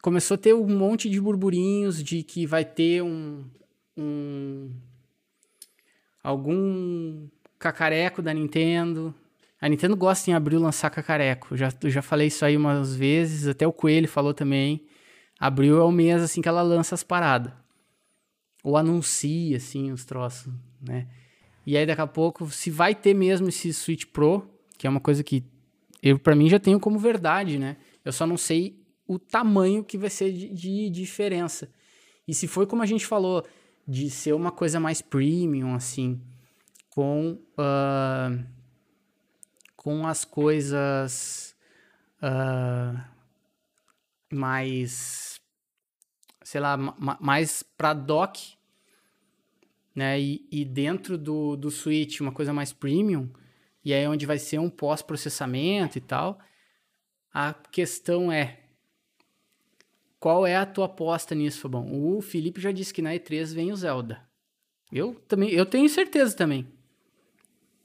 [0.03, 3.45] começou a ter um monte de burburinhos de que vai ter um,
[3.97, 4.69] um
[6.25, 7.29] algum
[7.59, 9.15] cacareco da Nintendo.
[9.61, 11.57] A Nintendo gosta em abril lançar cacareco.
[11.57, 14.85] Já, já falei isso aí umas vezes, até o Coelho falou também.
[15.39, 17.53] Abril é o mês assim que ela lança as paradas.
[18.63, 21.07] Ou anuncia, assim, os troços, né?
[21.67, 24.49] E aí daqui a pouco, se vai ter mesmo esse Switch Pro,
[24.79, 25.45] que é uma coisa que
[26.03, 27.77] eu para mim já tenho como verdade, né?
[28.05, 31.69] Eu só não sei o tamanho que vai ser de, de diferença.
[32.27, 33.45] E se foi como a gente falou,
[33.87, 36.21] de ser uma coisa mais premium, assim,
[36.97, 38.43] com, uh,
[39.77, 41.55] com as coisas
[42.23, 42.99] uh,
[44.33, 45.39] mais,
[46.43, 46.79] sei lá,
[47.21, 48.57] mais para dock,
[49.95, 50.19] né?
[50.19, 53.29] E, e, dentro do, do Switch uma coisa mais premium,
[53.85, 56.39] e aí onde vai ser um pós-processamento e tal.
[57.31, 58.61] A questão é,
[60.19, 61.93] qual é a tua aposta nisso, Fabão?
[61.93, 64.27] O Felipe já disse que na E3 vem o Zelda.
[64.91, 66.75] Eu também, eu tenho certeza também.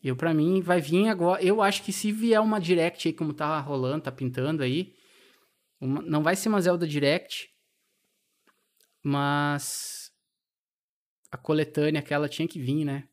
[0.03, 1.43] Eu, para mim, vai vir agora.
[1.43, 4.95] Eu acho que se vier uma Direct aí, como tá rolando, tá pintando aí,
[5.79, 7.53] uma, não vai ser uma Zelda Direct,
[9.03, 10.11] mas
[11.31, 13.07] a coletânea aquela tinha que vir, né?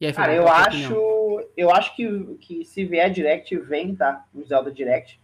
[0.00, 4.28] Aí, Cara, eu acho, eu acho que, que se vier Direct, vem, tá?
[4.32, 5.20] Um Zelda Direct.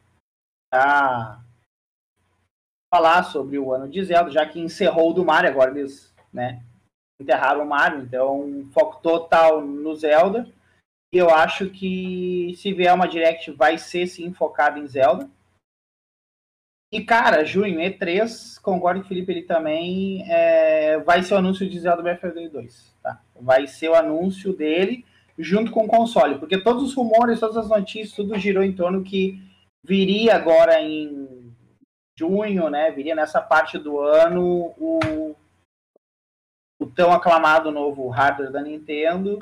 [0.70, 1.45] Tá?
[2.93, 6.64] Falar sobre o ano de Zelda, já que encerrou o do Mario agora, eles, né?
[7.21, 10.47] Enterraram o Mario, então foco total no Zelda.
[11.12, 15.31] E eu acho que se vier uma Direct vai ser sim focado em Zelda.
[16.93, 21.69] E cara, junho, E3, concordo com o Felipe ele também, é, vai ser o anúncio
[21.69, 23.21] de Zelda Breath of the 2, tá?
[23.41, 25.05] Vai ser o anúncio dele
[25.37, 29.03] junto com o console, porque todos os rumores, todas as notícias, tudo girou em torno
[29.03, 29.43] que
[29.85, 31.53] viria agora em
[32.17, 32.91] junho, né?
[32.93, 35.35] Viria nessa parte do ano o
[36.95, 39.38] tão aclamado novo hardware da Nintendo.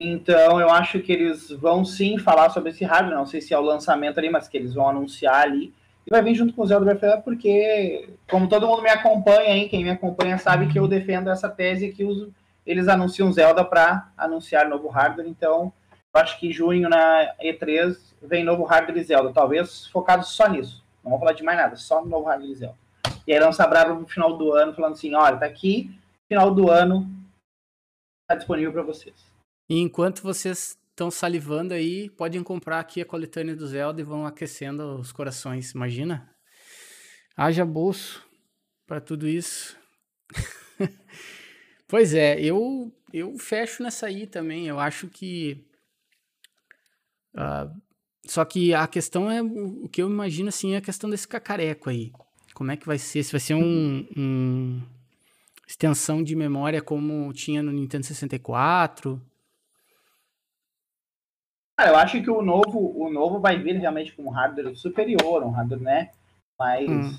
[0.00, 3.58] Então eu acho que eles vão sim falar sobre esse hardware, não sei se é
[3.58, 5.74] o lançamento ali, mas que eles vão anunciar ali.
[6.06, 9.50] E vai vir junto com o Zelda Breath of porque, como todo mundo me acompanha,
[9.50, 12.28] hein, quem me acompanha sabe que eu defendo essa tese que os,
[12.64, 15.28] eles anunciam Zelda para anunciar novo hardware.
[15.28, 15.72] Então,
[16.14, 20.82] eu acho que junho na E3 vem novo hardware Zelda, talvez focado só nisso.
[21.04, 22.78] Não vou falar de mais nada, só no novo hardware Zelda.
[23.26, 25.90] E aí lança brava no final do ano falando assim, olha, tá aqui
[26.28, 27.08] final do ano
[28.22, 29.14] está disponível para vocês.
[29.68, 34.26] E enquanto vocês estão salivando aí, podem comprar aqui a coletânea do Zelda e vão
[34.26, 36.30] aquecendo os corações, imagina?
[37.36, 38.22] Haja bolso
[38.86, 39.78] para tudo isso.
[41.88, 44.66] pois é, eu, eu fecho nessa aí também.
[44.66, 45.64] Eu acho que.
[47.34, 47.80] Uh,
[48.26, 49.40] só que a questão é.
[49.40, 52.12] O que eu imagino assim é a questão desse cacareco aí.
[52.54, 53.22] Como é que vai ser?
[53.22, 54.82] Se vai ser um, um
[55.68, 59.20] extensão de memória como tinha no Nintendo 64?
[61.78, 65.44] Ah, eu acho que o novo, o novo vai vir realmente com um hardware superior,
[65.44, 66.10] um hardware, né?
[66.58, 66.88] Mais.
[66.88, 67.10] Hum.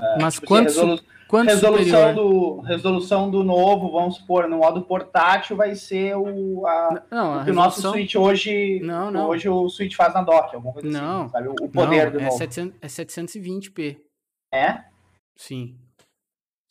[0.00, 2.14] Uh, Mas tipo, quanto, assim, resolu quanto resolução superior?
[2.14, 7.36] do resolução do novo, vamos supor, no modo portátil vai ser o a, não, a
[7.36, 7.52] o, resolução...
[7.52, 9.28] o nosso Switch hoje, não, não.
[9.28, 11.22] hoje o Switch faz na dock, alguma coisa não.
[11.22, 11.48] assim, sabe?
[11.48, 12.38] O poder não, do é novo.
[12.38, 13.98] 700, é 720p.
[14.50, 14.84] É?
[15.36, 15.76] Sim.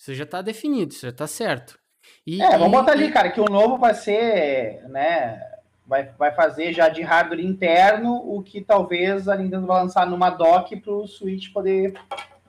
[0.02, 1.78] Isso já está definido, isso já está certo.
[2.26, 5.40] E, é, vamos botar ali, cara, que o novo vai ser, né,
[5.86, 10.32] vai, vai fazer já de hardware interno o que talvez a Nintendo vai lançar numa
[10.32, 11.94] dock para o Switch poder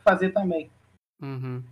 [0.02, 0.70] fazer também.
[1.20, 1.62] Uhum.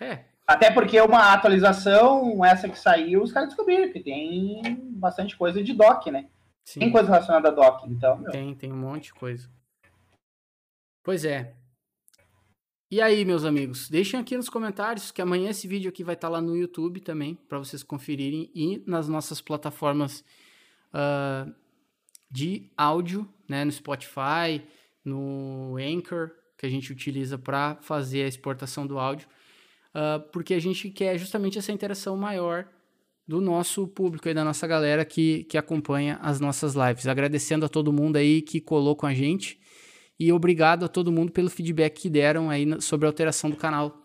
[0.00, 0.20] É.
[0.46, 4.62] Até porque uma atualização, essa que saiu, os caras descobriram que tem
[4.92, 6.26] bastante coisa de dock, né?
[6.64, 6.80] Sim.
[6.80, 8.16] Tem coisa relacionada a dock, então.
[8.16, 8.30] Meu.
[8.30, 9.46] Tem, tem um monte de coisa.
[11.04, 11.52] Pois é.
[12.90, 16.28] E aí, meus amigos, deixem aqui nos comentários que amanhã esse vídeo aqui vai estar
[16.28, 20.24] tá lá no YouTube também, para vocês conferirem, e nas nossas plataformas
[20.94, 21.52] uh,
[22.30, 24.62] de áudio, né, no Spotify,
[25.04, 29.28] no Anchor, que a gente utiliza para fazer a exportação do áudio,
[29.94, 32.66] uh, porque a gente quer justamente essa interação maior
[33.26, 37.06] do nosso público e da nossa galera que, que acompanha as nossas lives.
[37.06, 39.60] Agradecendo a todo mundo aí que colou com a gente
[40.18, 43.96] e obrigado a todo mundo pelo feedback que deram aí sobre a alteração do canal.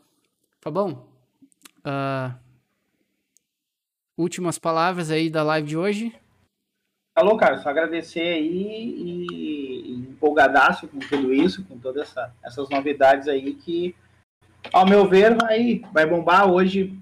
[0.62, 1.08] Tá bom?
[1.80, 2.34] Uh,
[4.18, 6.16] últimas palavras aí da live de hoje.
[7.16, 12.70] Alô, cara, só agradecer aí e, e empolgadaço com tudo isso, com todas essa, essas
[12.70, 13.96] novidades aí que,
[14.72, 16.50] ao meu ver, vai, vai bombar.
[16.50, 16.98] Hoje,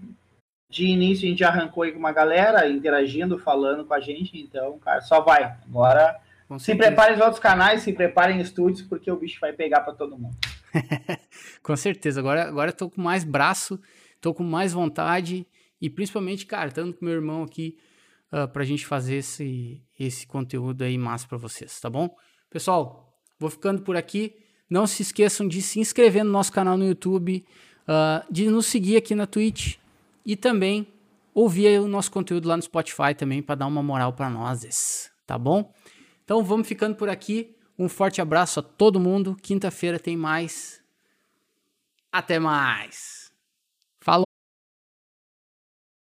[0.70, 4.80] de início, a gente arrancou aí com uma galera interagindo, falando com a gente, então,
[4.80, 5.56] cara, só vai.
[5.66, 6.20] Agora
[6.60, 9.94] se preparem os outros canais, se preparem em estúdios, porque o bicho vai pegar para
[9.94, 10.36] todo mundo.
[11.62, 12.20] com certeza.
[12.20, 13.80] Agora, agora eu tô com mais braço,
[14.20, 15.46] tô com mais vontade
[15.82, 17.78] e principalmente, cara, estando com meu irmão aqui
[18.32, 22.16] uh, pra gente fazer esse, esse conteúdo aí massa para vocês, tá bom?
[22.50, 24.36] Pessoal, vou ficando por aqui.
[24.70, 27.46] Não se esqueçam de se inscrever no nosso canal no YouTube,
[27.84, 29.78] uh, de nos seguir aqui na Twitch
[30.26, 30.88] e também
[31.34, 35.38] ouvir o nosso conteúdo lá no Spotify também para dar uma moral para nós, tá
[35.38, 35.74] bom?
[36.24, 37.56] Então vamos ficando por aqui.
[37.78, 39.36] Um forte abraço a todo mundo.
[39.42, 40.82] Quinta-feira tem mais.
[42.12, 43.21] Até mais.